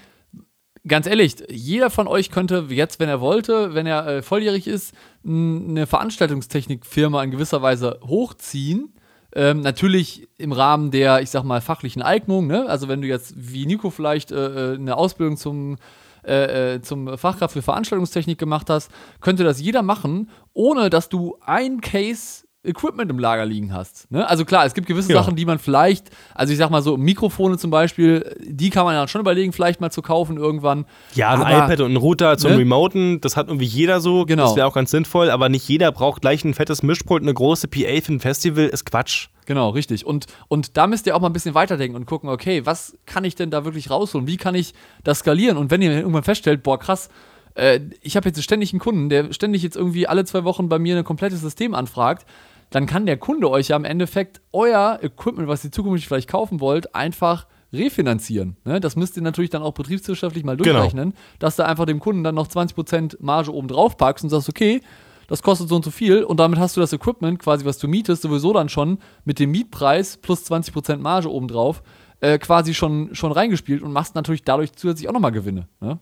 [0.86, 4.94] ganz ehrlich, jeder von euch könnte jetzt, wenn er wollte, wenn er äh, volljährig ist,
[5.26, 8.94] eine Veranstaltungstechnikfirma in gewisser Weise hochziehen.
[9.32, 12.46] Ähm, natürlich im Rahmen der, ich sag mal, fachlichen Eignung.
[12.46, 12.66] Ne?
[12.68, 15.76] Also wenn du jetzt wie Nico vielleicht äh, äh, eine Ausbildung zum
[16.22, 18.90] äh, äh, zum Fachkraft für Veranstaltungstechnik gemacht hast,
[19.22, 24.10] könnte das jeder machen, ohne dass du ein Case Equipment im Lager liegen hast.
[24.10, 24.28] Ne?
[24.28, 25.22] Also klar, es gibt gewisse Ja.
[25.22, 28.94] Sachen, die man vielleicht, also ich sag mal so, Mikrofone zum Beispiel, die kann man
[28.94, 30.84] ja schon überlegen, vielleicht mal zu kaufen irgendwann.
[31.14, 32.58] Ja, ein Aber- iPad und ein Router zum Ne?
[32.58, 34.26] Remoten, das hat irgendwie jeder so.
[34.26, 34.44] Genau.
[34.44, 37.66] Das wäre auch ganz sinnvoll, aber nicht jeder braucht gleich ein fettes Mischpult, eine große
[37.68, 39.28] PA für ein Festival, ist Quatsch.
[39.46, 40.04] Genau, richtig.
[40.04, 43.24] Und, und da müsst ihr auch mal ein bisschen weiterdenken und gucken, okay, was kann
[43.24, 44.26] ich denn da wirklich rausholen?
[44.26, 45.56] Wie kann ich das skalieren?
[45.56, 47.08] Und wenn ihr irgendwann feststellt, boah, krass,
[47.54, 50.78] äh, ich habe jetzt ständig einen Kunden, der ständig jetzt irgendwie alle zwei Wochen bei
[50.78, 52.26] mir ein komplettes System anfragt,
[52.70, 56.60] dann kann der Kunde euch ja im Endeffekt euer Equipment, was ihr zukünftig vielleicht kaufen
[56.60, 58.56] wollt, einfach refinanzieren.
[58.64, 58.80] Ne?
[58.80, 60.72] Das müsst ihr natürlich dann auch betriebswirtschaftlich mal Genau.
[60.72, 64.48] durchrechnen, dass du einfach dem Kunden dann noch 20% Marge oben drauf packst und sagst,
[64.48, 64.80] okay,
[65.28, 67.86] das kostet so und so viel und damit hast du das Equipment, quasi was du
[67.86, 71.82] mietest, sowieso dann schon mit dem Mietpreis plus 20% Marge obendrauf
[72.20, 75.68] äh, quasi schon, schon reingespielt und machst natürlich dadurch zusätzlich auch nochmal Gewinne.
[75.80, 75.98] Ne?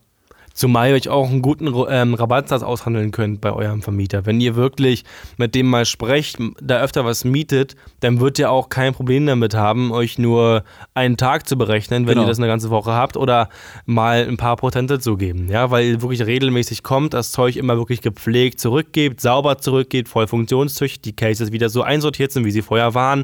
[0.59, 4.27] Zumal ihr euch auch einen guten ähm, Rabattsatz aushandeln könnt bei eurem Vermieter.
[4.27, 5.05] Wenn ihr wirklich
[5.37, 9.55] mit dem mal sprecht, da öfter was mietet, dann wird ihr auch kein Problem damit
[9.55, 12.25] haben, euch nur einen Tag zu berechnen, wenn Genau.
[12.25, 13.51] ihr das eine ganze Woche habt oder
[13.87, 15.49] mal ein paar Prozente zu geben.
[15.49, 20.27] Ja, weil ihr wirklich regelmäßig kommt, das Zeug immer wirklich gepflegt zurückgebt, sauber zurückgebt, voll
[20.27, 23.23] funktionstüchtig, die Cases wieder so einsortiert sind, wie sie vorher waren.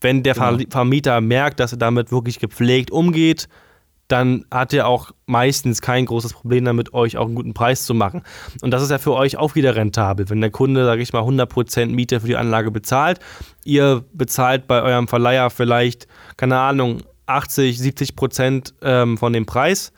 [0.00, 0.56] Wenn der Genau.
[0.56, 3.48] Ver Vermieter merkt, dass er damit wirklich gepflegt umgeht,
[4.14, 7.94] dann hat er auch meistens kein großes Problem damit, euch auch einen guten Preis zu
[7.94, 8.22] machen.
[8.62, 10.30] Und das ist ja für euch auch wieder rentabel.
[10.30, 13.18] Wenn der Kunde, sage ich mal, 100% Miete für die Anlage bezahlt,
[13.64, 16.06] ihr bezahlt bei eurem Verleiher vielleicht,
[16.36, 19.92] keine Ahnung, 80, 70% ähm, von dem Preis,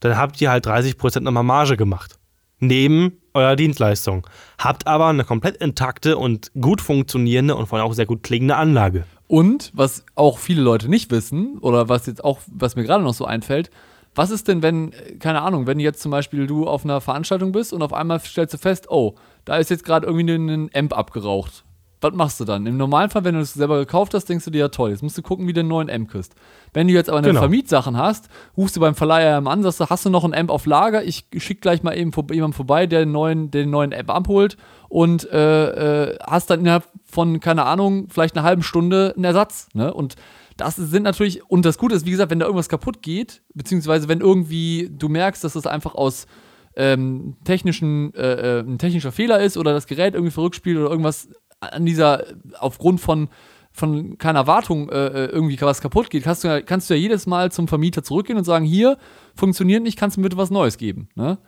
[0.00, 2.18] dann habt ihr halt 30% nochmal Marge gemacht.
[2.60, 4.26] Neben eurer Dienstleistung.
[4.56, 8.56] Habt aber eine komplett intakte und gut funktionierende und vor allem auch sehr gut klingende
[8.56, 9.04] Anlage.
[9.30, 13.14] Und was auch viele Leute nicht wissen, oder was jetzt auch, was mir gerade noch
[13.14, 13.70] so einfällt,
[14.12, 17.72] was ist denn, wenn, keine Ahnung, wenn jetzt zum Beispiel du auf einer Veranstaltung bist
[17.72, 19.14] und auf einmal stellst du fest, oh,
[19.44, 21.64] da ist jetzt gerade irgendwie ein Amp abgeraucht.
[22.00, 22.66] Was machst du dann?
[22.66, 25.16] Im Normalfall, wenn du es selber gekauft hast, denkst du dir, ja toll, jetzt musst
[25.18, 26.34] du gucken, wie du einen neuen Amp kriegst.
[26.72, 27.40] Wenn du jetzt aber eine Genau.
[27.40, 30.66] Vermietsachen hast, rufst du beim Verleiher an, sagst du, hast du noch einen Amp auf
[30.66, 31.04] Lager?
[31.04, 34.56] Ich schick gleich mal eben vor, jemanden vorbei, der den neuen, den neuen Amp abholt
[34.90, 39.68] und äh, äh, hast dann innerhalb von, keine Ahnung, vielleicht einer halben Stunde einen Ersatz.
[39.72, 39.94] Ne?
[39.94, 40.16] Und
[40.56, 44.08] das sind natürlich, und das Gute ist, wie gesagt, wenn da irgendwas kaputt geht, beziehungsweise
[44.08, 46.26] wenn irgendwie du merkst, dass es einfach aus
[46.74, 50.90] ähm, technischen, äh, äh, ein technischer Fehler ist oder das Gerät irgendwie verrückt spielt oder
[50.90, 51.28] irgendwas
[51.60, 52.24] an dieser,
[52.58, 53.28] aufgrund von,
[53.70, 57.00] von keiner Wartung äh, äh, irgendwie was kaputt geht, kannst du, ja, kannst du ja
[57.00, 58.98] jedes Mal zum Vermieter zurückgehen und sagen, hier,
[59.36, 61.08] funktioniert nicht, kannst du mir bitte was Neues geben.
[61.14, 61.38] Ne?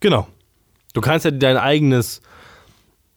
[0.00, 0.26] Genau.
[0.92, 2.20] Du kannst ja dein eigenes,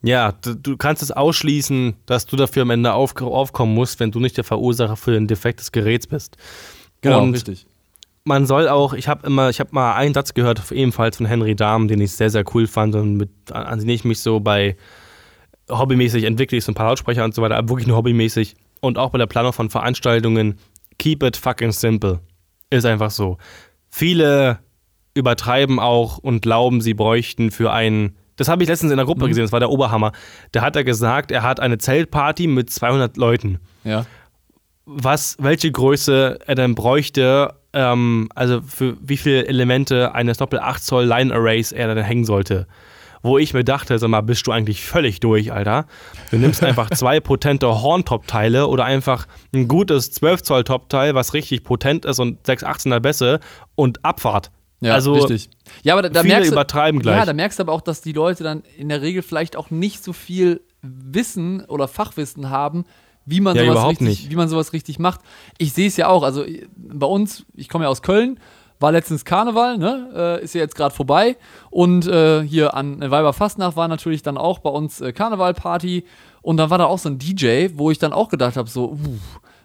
[0.02, 4.12] ja, du, du kannst es ausschließen, dass du dafür am Ende auf, aufkommen musst, wenn
[4.12, 6.36] du nicht der Verursacher für den Defekt des Geräts bist.
[6.36, 7.66] Und Genau, richtig.
[8.24, 11.56] man soll auch, ich habe immer, ich habe mal einen Satz gehört, ebenfalls von Henry
[11.56, 14.40] Dahm, den ich sehr, sehr cool fand und mit, an, an den ich mich so
[14.40, 14.78] bei
[15.70, 18.98] hobbymäßig entwickle, ich so ein paar Lautsprecher und so weiter, aber wirklich nur hobbymäßig und
[18.98, 20.58] auch bei der Planung von Veranstaltungen,
[21.00, 22.20] keep it fucking simple.
[22.70, 23.38] Ist einfach so.
[23.90, 24.60] Viele
[25.14, 28.16] übertreiben auch und glauben, sie bräuchten für einen.
[28.36, 30.12] Das habe ich letztens in der Gruppe gesehen, das war der Oberhammer.
[30.52, 34.06] Da hat er gesagt, er hat eine Zeltparty mit 200 Leuten Ja.
[34.86, 40.84] was, welche Größe er denn bräuchte, ähm, also für wie viele Elemente eines Doppel 8
[40.84, 42.68] Zoll Line Arrays er dann hängen sollte.
[43.26, 45.86] Wo ich mir dachte, sag mal, bist du eigentlich völlig durch, Alter?
[46.32, 51.64] Du nimmst einfach zwei potente Horn-Top-Teile oder einfach ein gutes 12 Zoll Top-Teil, was richtig
[51.64, 53.40] potent ist und 618er Bässe
[53.76, 54.52] und Abfahrt.
[54.84, 55.50] Ja, also richtig.
[55.84, 57.18] Ja, aber da, da viele merkst du, übertreiben gleich.
[57.18, 59.70] Ja, da merkst du aber auch, dass die Leute dann in der Regel vielleicht auch
[59.70, 62.86] nicht so viel Wissen oder Fachwissen haben,
[63.26, 64.32] wie man, Ja, sowas, überhaupt richtig, nicht.
[64.32, 65.22] wie man sowas richtig macht.
[65.58, 66.44] Ich sehe es ja auch, also
[66.76, 68.40] bei uns, ich komme ja aus Köln,
[68.80, 70.10] war letztens Karneval, ne?
[70.14, 71.38] Äh, ist ja jetzt gerade vorbei.
[71.70, 76.04] Und äh, hier an Weiberfastnacht war natürlich dann auch bei uns äh, Karnevalparty.
[76.42, 78.92] Und dann war da auch so ein DJ, wo ich dann auch gedacht habe, so,
[78.92, 78.98] uh,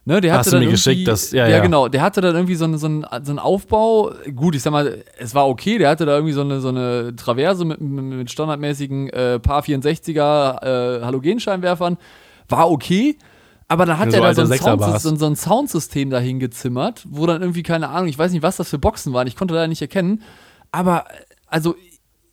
[0.08, 1.62] Ne, der Hast du mir geschickt, das- ja, ja, ja.
[1.62, 4.12] genau, der hatte dann irgendwie so, eine, so, einen, so einen Aufbau.
[4.34, 7.14] Gut, ich sag mal, es war okay, der hatte da irgendwie so eine, so eine
[7.14, 10.62] Traverse mit, mit standardmäßigen äh, Paar 64er
[11.00, 11.98] äh, Halogenscheinwerfern.
[12.48, 13.18] War okay.
[13.68, 14.94] Aber dann hat So er da so ein, Sechserbars.
[14.94, 18.32] Soundsys- so, ein- so ein Soundsystem dahin gezimmert, wo dann irgendwie, keine Ahnung, ich weiß
[18.32, 20.22] nicht, was das für Boxen waren, ich konnte da nicht erkennen.
[20.72, 21.04] Aber,
[21.48, 21.74] also,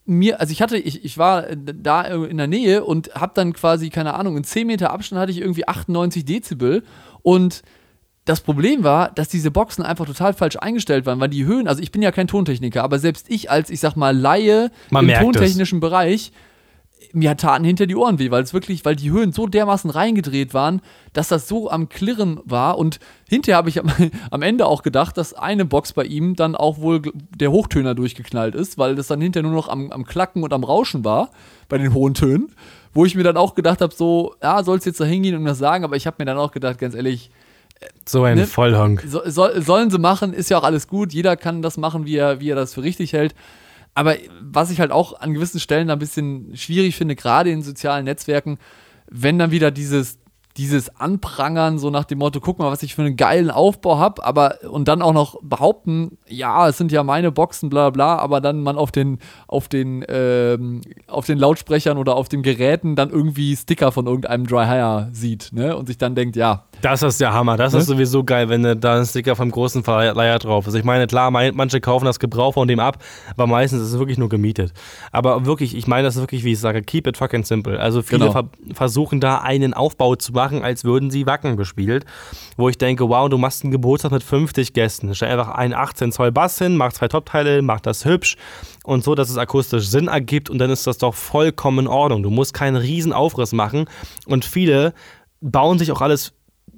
[0.06, 3.90] mir, also ich hatte, ich, ich war da in der Nähe und hab dann quasi,
[3.90, 6.84] keine Ahnung, in 10 Meter Abstand hatte ich irgendwie 98 Dezibel
[7.22, 7.62] und
[8.24, 11.80] das Problem war, dass diese Boxen einfach total falsch eingestellt waren, weil die Höhen, also
[11.80, 15.06] ich bin ja kein Tontechniker, aber selbst ich als, ich sag mal, Laie Man im
[15.06, 15.32] merkt es.
[15.32, 16.32] tontechnischen Bereich,
[17.16, 20.52] mir taten hinter die Ohren weh, weil es wirklich, weil die Höhen so dermaßen reingedreht
[20.52, 20.82] waren,
[21.14, 22.76] dass das so am Klirren war.
[22.76, 26.78] Und hinterher habe ich am, Ende auch gedacht, dass eine Box bei ihm dann auch
[26.78, 27.00] wohl
[27.34, 30.62] der Hochtöner durchgeknallt ist, weil das dann hinterher nur noch am, am Klacken und am
[30.62, 31.30] Rauschen war
[31.70, 32.52] bei den hohen Tönen.
[32.92, 35.58] Wo ich mir dann auch gedacht habe, so, ja, sollst jetzt da hingehen und das
[35.58, 37.30] sagen, aber ich habe mir dann auch gedacht, ganz ehrlich,
[38.04, 38.46] So ein Ne?
[38.46, 39.04] Vollhonk.
[39.06, 41.12] so, soll, sollen sie machen, ist ja auch alles gut.
[41.12, 43.34] Jeder kann das machen, wie er, wie er das für richtig hält.
[43.96, 48.04] Aber was ich halt auch an gewissen Stellen ein bisschen schwierig finde, gerade in sozialen
[48.04, 48.58] Netzwerken,
[49.10, 50.18] wenn dann wieder dieses,
[50.58, 54.22] dieses Anprangern, so nach dem Motto, guck mal, was ich für einen geilen Aufbau habe,
[54.22, 58.42] aber und dann auch noch behaupten, ja, es sind ja meine Boxen, bla bla, aber
[58.42, 63.08] dann man auf den, auf den, ähm, auf den Lautsprechern oder auf den Geräten dann
[63.08, 65.74] irgendwie Sticker von irgendeinem Dry Hire sieht, ne?
[65.74, 67.56] Und sich dann denkt, ja, Das ist der Hammer.
[67.56, 67.78] Das Ne?
[67.80, 70.74] ist sowieso geil, wenn da ein Sticker vom großen Verleiher drauf ist.
[70.74, 73.02] Ich meine, klar, manche kaufen das Gebrauch von dem ab,
[73.32, 74.72] aber meistens ist es wirklich nur gemietet.
[75.10, 77.80] Aber wirklich, ich meine das wirklich, wie ich sage, keep it fucking simple.
[77.80, 78.32] Also viele Genau.
[78.32, 82.04] ver versuchen da einen Aufbau zu machen, als würden sie Wacken bespielt.
[82.56, 85.14] Wo ich denke, wow, du machst einen Geburtstag mit 50 Gästen.
[85.14, 88.36] Stell einfach einen 18 Zoll Bass hin, mach zwei Top-Teile, mach das hübsch
[88.84, 92.22] und so, dass es akustisch Sinn ergibt und dann ist das doch vollkommen in Ordnung.
[92.22, 93.86] Du musst keinen riesen Aufriss machen
[94.26, 94.92] und viele
[95.40, 96.32] bauen sich auch alles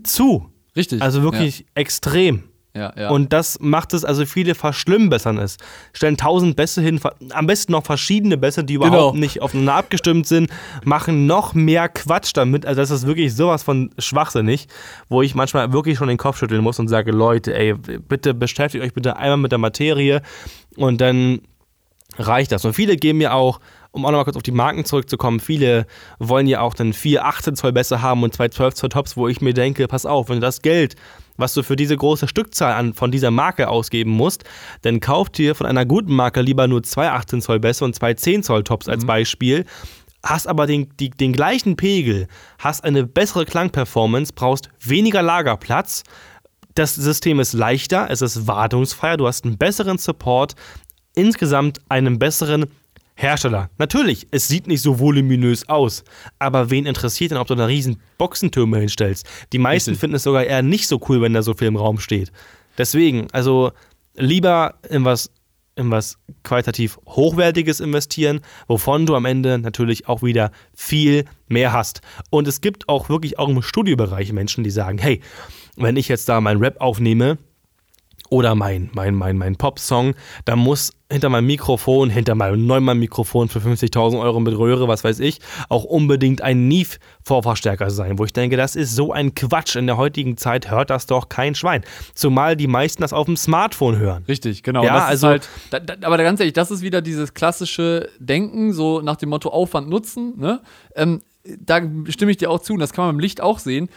[0.05, 0.51] zu.
[0.77, 1.03] richtig.
[1.03, 2.45] Also wirklich extrem.
[2.77, 3.09] Ja, ja.
[3.11, 5.57] Und das macht es, also viele verschlimmbessern es.
[5.93, 9.15] Stellen tausend Bässe hin, am besten noch verschiedene Bässe, die überhaupt Genau.
[9.15, 10.51] nicht aufeinander abgestimmt sind,
[10.85, 12.67] machen noch mehr Quatsch damit.
[12.67, 14.69] Also das ist wirklich sowas von schwachsinnig,
[15.09, 18.85] wo ich manchmal wirklich schon den Kopf schütteln muss und sage, Leute, ey, bitte beschäftigt
[18.85, 20.23] euch bitte einmal mit der Materie
[20.77, 21.41] und dann
[22.17, 22.65] reicht das.
[22.65, 23.61] Und viele geben ja auch,
[23.91, 25.87] um auch nochmal kurz auf die Marken zurückzukommen, viele
[26.19, 29.29] wollen ja auch dann vier 18 Zoll Bässe haben und zwei 12 Zoll Tops, wo
[29.29, 30.95] ich mir denke, pass auf, wenn du das Geld,
[31.37, 34.45] was du für diese große Stückzahl an, von dieser Marke ausgeben musst,
[34.83, 38.15] dann kauf dir von einer guten Marke lieber nur zwei 18 Zoll Bässe und zwei
[38.15, 39.65] 10 Zoll Tops als Beispiel.
[40.23, 42.27] Hast aber den, die, den gleichen Pegel,
[42.59, 46.03] hast eine bessere Klangperformance, brauchst weniger Lagerplatz,
[46.75, 50.55] das System ist leichter, es ist wartungsfreier, du hast einen besseren Support,
[51.15, 52.67] insgesamt einen besseren
[53.21, 53.69] Hersteller.
[53.79, 56.05] Natürlich, es sieht nicht so voluminös aus,
[56.39, 59.27] aber wen interessiert denn, ob du da riesen Boxentürme hinstellst?
[59.53, 60.01] Die meisten Richtig.
[60.01, 62.31] finden es sogar eher nicht so cool, wenn da so viel im Raum steht.
[62.79, 63.73] Deswegen, also
[64.15, 65.33] lieber in was,
[65.75, 68.39] in was qualitativ Hochwertiges investieren,
[68.69, 72.03] wovon du am Ende natürlich auch wieder viel mehr hast.
[72.31, 75.23] Und es gibt auch wirklich auch im Studiobereich Menschen, die sagen, hey,
[75.75, 77.39] wenn ich jetzt da meinen Rap aufnehme,
[78.31, 80.15] oder mein, mein, mein, mein Pop-Song,
[80.45, 85.21] da muss hinter meinem Mikrofon, hinter meinem Neumann-Mikrofon für 50.000 Euro mit Röhre, was weiß
[85.21, 89.77] ich, auch unbedingt ein Neve-Vorverstärker sein, wo ich denke, das ist so ein Quatsch.
[89.77, 91.83] In der heutigen Zeit hört das doch kein Schwein.
[92.15, 94.25] Zumal die meisten das auf dem Smartphone hören.
[94.29, 94.85] Richtig, genau.
[94.85, 98.73] Ja, also- ist halt, da, da, aber ganz ehrlich, das ist wieder dieses klassische Denken,
[98.75, 100.35] so nach dem Motto Aufwand nutzen.
[100.37, 100.61] Ne?
[100.95, 101.23] Ähm,
[101.59, 103.89] da stimme ich dir auch zu, und das kann man im Licht auch sehen.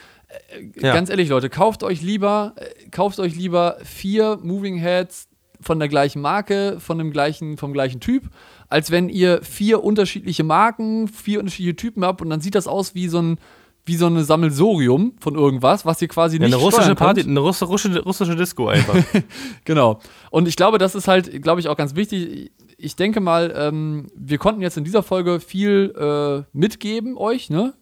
[0.50, 0.94] Äh, Ja.
[0.94, 5.28] Ganz ehrlich, Leute, kauft euch lieber, äh, kauft euch lieber vier Moving Heads
[5.60, 8.24] von der gleichen Marke, von dem gleichen, vom gleichen Typ,
[8.68, 12.96] als wenn ihr vier unterschiedliche Marken, vier unterschiedliche Typen habt und dann sieht das aus
[12.96, 13.38] wie so ein
[13.84, 16.94] wie so eine Sammelsorium von irgendwas, was ihr quasi Ja, nicht eine russische.
[16.94, 18.96] Party, eine russische, russische, russische Disco einfach.
[19.66, 20.00] Genau.
[20.30, 22.52] Und ich glaube, das ist halt, glaube ich, auch ganz wichtig.
[22.78, 27.74] Ich denke mal, ähm, wir konnten jetzt in dieser Folge viel äh, mitgeben euch, ne?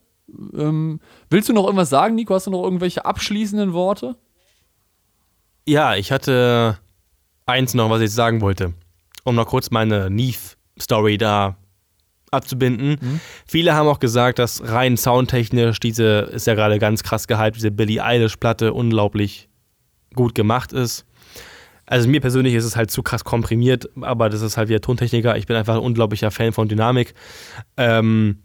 [0.54, 1.00] Ähm,
[1.30, 2.34] willst du noch irgendwas sagen, Nico?
[2.34, 4.16] Hast du noch irgendwelche abschließenden Worte?
[5.70, 6.78] ja, ich hatte
[7.46, 8.74] eins noch, was ich sagen wollte.
[9.24, 11.58] Um noch kurz meine Neve-Story da
[12.32, 13.22] abzubinden.
[13.46, 17.72] Viele haben auch gesagt, dass rein soundtechnisch diese, ist ja gerade ganz krass gehypt, diese
[17.72, 19.50] Billie Eilish-Platte unglaublich
[20.16, 21.06] gut gemacht ist.
[21.86, 25.38] Also mir persönlich ist es halt zu krass komprimiert, aber das ist halt wieder Tontechniker.
[25.38, 27.16] Ich bin einfach ein unglaublicher Fan von Dynamik.
[27.78, 28.38] Ähm,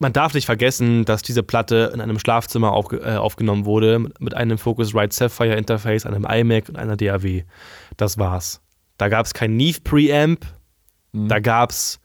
[0.00, 4.34] man darf nicht vergessen, dass diese Platte in einem Schlafzimmer auf, äh, aufgenommen wurde, mit
[4.34, 7.44] einem Focusrite Sapphire Interface, einem iMac und einer DAW.
[7.96, 8.60] Das war's.
[8.98, 10.44] Da gab es kein Neve Preamp,
[11.12, 11.28] mhm.
[11.28, 12.00] da gab es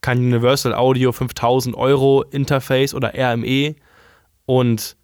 [0.00, 3.74] kein Universal Audio 5000 Euro Interface oder RME
[4.44, 4.96] und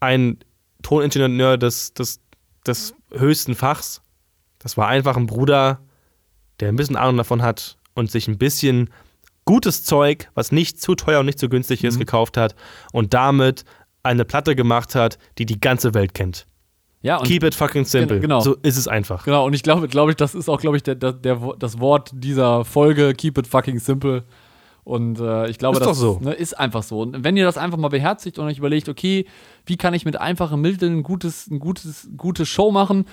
[0.00, 0.38] ein
[0.82, 2.20] Toningenieur des, des,
[2.66, 4.02] des höchsten Fachs.
[4.58, 5.80] Das war einfach ein Bruder,
[6.58, 8.90] der ein bisschen Ahnung davon hat und sich ein bisschen
[9.50, 12.00] gutes Zeug, was nicht zu teuer und nicht zu günstig ist, mhm.
[12.00, 12.54] gekauft hat
[12.92, 13.64] und damit
[14.04, 16.46] eine Platte gemacht hat, die die ganze Welt kennt.
[17.02, 18.20] Ja, Keep it fucking simple.
[18.20, 18.38] Genau.
[18.38, 19.24] So ist es einfach.
[19.24, 21.80] Genau, und ich glaube, glaube ich, das ist auch, glaube ich, der, der, der, das
[21.80, 24.22] Wort dieser Folge, keep it fucking simple.
[24.84, 26.20] Und äh, ich glaube, ist das so.
[26.22, 27.00] ne, ist einfach so.
[27.00, 29.26] Und wenn ihr das einfach mal beherzigt und euch überlegt, okay,
[29.66, 33.04] wie kann ich mit einfachen Mitteln ein gutes, ein gutes, gute Show machen,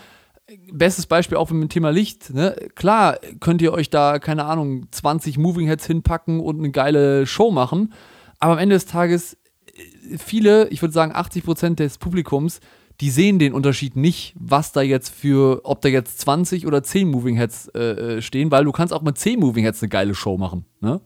[0.72, 2.34] bestes Beispiel auch mit dem Thema Licht.
[2.34, 2.56] Ne?
[2.76, 7.52] Klar könnt ihr euch da, keine Ahnung, 20 Moving Heads hinpacken und eine geile Show
[7.52, 7.94] machen.
[8.40, 12.60] Aber am Ende des Tages, äh, viele, ich würde sagen 80 Prozent des Publikums,
[13.02, 17.10] die sehen den Unterschied nicht, was da jetzt für, ob da jetzt 20 oder 10
[17.10, 20.16] Moving Heads äh, äh, stehen, weil du kannst auch mit 10 Moving Heads eine geile
[20.16, 20.66] Show machen.
[20.80, 21.02] Ne?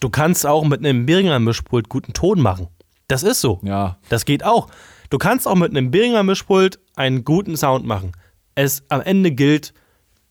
[0.00, 2.68] Du kannst auch mit einem Beringer Mischpult guten Ton machen.
[3.06, 3.60] Das ist so.
[3.62, 3.98] Ja.
[4.08, 4.68] Das geht auch.
[5.10, 8.12] Du kannst auch mit einem Beringer Mischpult einen guten Sound machen.
[8.54, 9.74] Es am Ende gilt,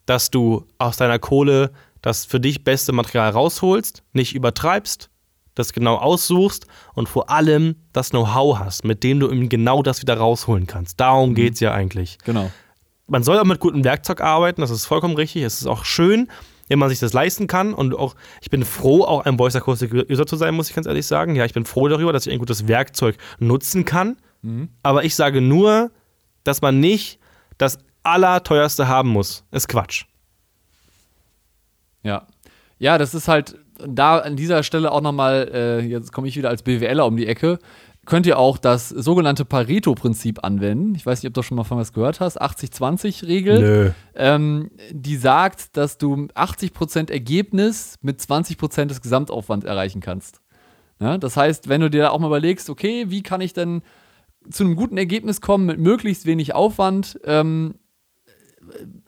[0.05, 1.71] dass du aus deiner Kohle
[2.01, 5.09] das für dich beste Material rausholst, nicht übertreibst,
[5.55, 10.01] das genau aussuchst und vor allem das Know-how hast, mit dem du eben genau das
[10.01, 10.99] wieder rausholen kannst.
[10.99, 11.35] Darum mhm.
[11.35, 12.17] geht es ja eigentlich.
[12.25, 12.51] Genau.
[13.07, 15.43] Man soll auch mit gutem Werkzeug arbeiten, das ist vollkommen richtig.
[15.43, 16.29] Es ist auch schön,
[16.67, 17.73] wenn man sich das leisten kann.
[17.73, 20.87] Und auch, ich bin froh, auch ein Voice Acoustic User zu sein, muss ich ganz
[20.87, 21.35] ehrlich sagen.
[21.35, 24.17] Ja, ich bin froh darüber, dass ich ein gutes Werkzeug nutzen kann.
[24.43, 24.69] Mhm.
[24.83, 25.91] Aber ich sage nur,
[26.43, 27.19] dass man nicht
[27.57, 29.43] das Allerteuerste haben muss.
[29.51, 30.05] Ist Quatsch.
[32.03, 32.27] Ja.
[32.77, 36.49] Ja, das ist halt da an dieser Stelle auch nochmal, äh, jetzt komme ich wieder
[36.49, 37.59] als BWLer um die Ecke,
[38.05, 40.93] könnt ihr auch das sogenannte Pareto-Prinzip anwenden.
[40.95, 42.41] Ich weiß nicht, ob du schon mal von was gehört hast.
[42.41, 43.95] 80-20-Regel.
[44.15, 50.41] Ähm, die sagt, dass du 80% Ergebnis mit 20% des Gesamtaufwands erreichen kannst.
[50.99, 53.81] Ja, das heißt, wenn du dir auch mal überlegst, okay, wie kann ich denn
[54.49, 57.19] zu einem guten Ergebnis kommen mit möglichst wenig Aufwand.
[57.25, 57.75] Ähm,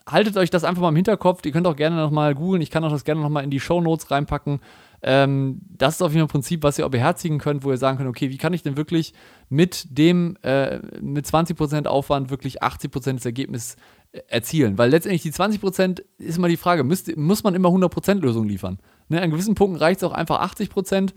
[0.08, 1.46] haltet euch das einfach mal im Hinterkopf.
[1.46, 2.62] Ihr könnt auch gerne nochmal googeln.
[2.62, 4.60] Ich kann auch das gerne nochmal in die Show Notes reinpacken.
[5.02, 7.78] Ähm, das ist auf jeden Fall ein Prinzip, was ihr auch beherzigen könnt, wo ihr
[7.78, 9.14] sagen könnt, okay, wie kann ich denn wirklich
[9.50, 13.76] mit dem, äh, mit 20% Aufwand wirklich 80% des Ergebnisses
[14.14, 14.78] äh, erzielen?
[14.78, 18.80] Weil letztendlich die 20% ist immer die Frage, müsst, muss man immer 100% Lösung liefern?
[19.08, 21.12] Ne, an gewissen Punkten reicht es auch einfach 80%,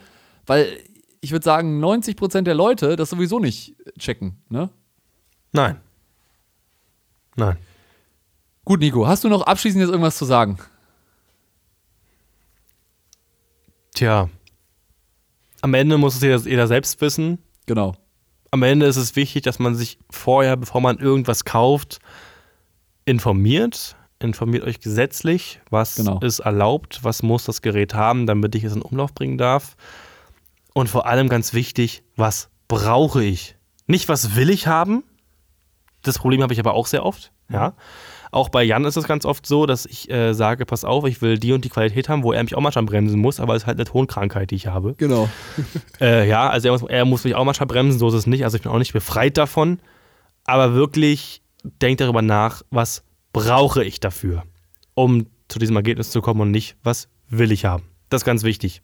[0.45, 0.67] weil
[1.21, 4.71] ich würde sagen, 90% der Leute das sowieso nicht checken, ne?
[5.53, 5.81] Nein.
[7.37, 7.57] Nein.
[8.65, 10.59] Gut, Nico, hast du noch abschließend jetzt irgendwas zu sagen?
[13.95, 14.29] Tja.
[15.61, 17.39] Am Ende muss es jeder selbst wissen.
[17.67, 17.95] Genau.
[18.51, 21.99] Am Ende ist es wichtig, dass man sich vorher, bevor man irgendwas kauft,
[23.05, 23.97] informiert.
[24.21, 26.19] Informiert euch gesetzlich, was genau.
[26.21, 29.77] ist erlaubt, was muss das Gerät haben, damit ich es in Umlauf bringen darf.
[30.79, 33.57] Und vor allem ganz wichtig, was brauche ich?
[33.89, 35.03] Nicht, was will ich haben?
[36.03, 37.33] Das Problem habe ich aber auch sehr oft.
[37.51, 37.73] Ja.
[38.31, 41.21] Auch bei Jan ist es ganz oft so, dass ich äh, sage, pass auf, ich
[41.21, 43.65] will die und die Qualität haben, wo er mich auch manchmal bremsen muss, aber es
[43.65, 44.95] ist halt eine Tonkrankheit, die ich habe.
[44.99, 45.29] Genau.
[46.01, 48.45] äh, ja, also er muss, er muss mich auch manchmal bremsen, so ist es nicht.
[48.45, 49.81] Also ich bin auch nicht befreit davon.
[50.45, 53.03] Aber wirklich denkt darüber nach, was
[53.33, 54.45] brauche ich dafür,
[54.95, 57.83] um zu diesem Ergebnis zu kommen und nicht, was will ich haben.
[58.11, 58.81] Das ist ganz wichtig.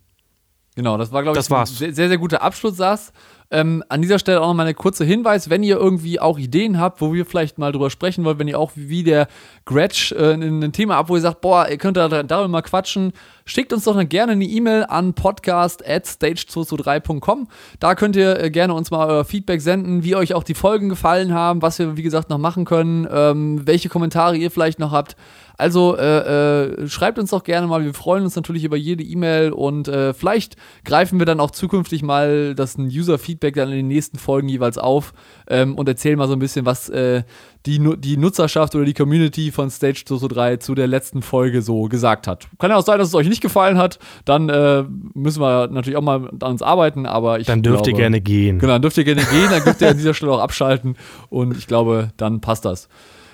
[0.75, 3.12] Genau, das war, glaube ich, ein sehr, sehr, sehr guter Abschlusssatz.
[3.55, 6.80] Ähm, an dieser Stelle auch noch mal eine kurze Hinweis, wenn ihr irgendwie auch Ideen
[6.80, 9.28] habt, wo wir vielleicht mal drüber sprechen wollen, wenn ihr auch wie der
[9.64, 13.12] Gretsch äh, ein Thema habt, wo ihr sagt, boah, ihr könnt da darüber mal quatschen,
[13.44, 17.46] schickt uns doch gerne eine E-Mail an podcast at stage223.com.
[17.78, 20.88] Da könnt ihr äh, gerne uns mal euer Feedback senden, wie euch auch die Folgen
[20.88, 24.90] gefallen haben, was wir, wie gesagt, noch machen können, ähm, welche Kommentare ihr vielleicht noch
[24.90, 25.16] habt.
[25.57, 27.84] Also äh, äh, schreibt uns doch gerne mal.
[27.84, 32.02] Wir freuen uns natürlich über jede E-Mail und äh, vielleicht greifen wir dann auch zukünftig
[32.02, 35.12] mal das User-Feedback dann in den nächsten Folgen jeweils auf
[35.49, 37.22] ähm, und erzählen mal so ein bisschen, was äh,
[37.66, 42.26] die, die Nutzerschaft oder die Community von Stage 223 zu der letzten Folge so gesagt
[42.26, 42.47] hat.
[42.59, 43.99] Kann ja auch sein, dass es euch nicht gefallen hat.
[44.24, 44.84] Dann äh,
[45.14, 48.20] müssen wir natürlich auch mal an uns arbeiten, aber ich Dann dürft glaube, ihr gerne
[48.20, 48.59] gehen.
[48.59, 49.49] Genau, dann dürft ihr gerne gehen.
[49.51, 50.97] Dann dürft ihr an dieser Stelle auch abschalten
[51.30, 52.88] und ich glaube, dann passt das.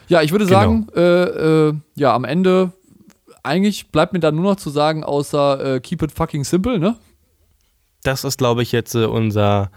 [0.08, 0.58] Ja, ich würde genau.
[0.58, 2.72] sagen, äh, äh, ja, am Ende
[3.42, 6.96] eigentlich bleibt mir dann nur noch zu sagen, außer äh, keep it fucking simple, ne?
[8.02, 9.70] Das ist, glaube ich, jetzt äh, unser,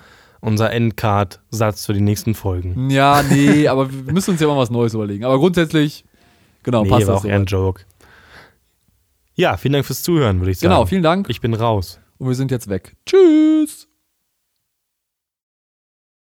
[0.44, 2.90] unser Endcard-Satz für die nächsten Folgen.
[2.90, 5.24] Ja, nee, aber wir müssen uns ja mal was Neues überlegen.
[5.24, 6.04] Aber grundsätzlich,
[6.64, 7.24] genau, nee, passt war das.
[7.24, 7.84] auch eher ein Joke.
[9.36, 10.80] Ja, vielen Dank fürs Zuhören, würde ich genau, sagen.
[10.82, 11.30] Genau, vielen Dank.
[11.30, 12.00] Ich bin raus.
[12.18, 12.96] und wir sind jetzt weg.
[13.06, 13.88] Tschüss!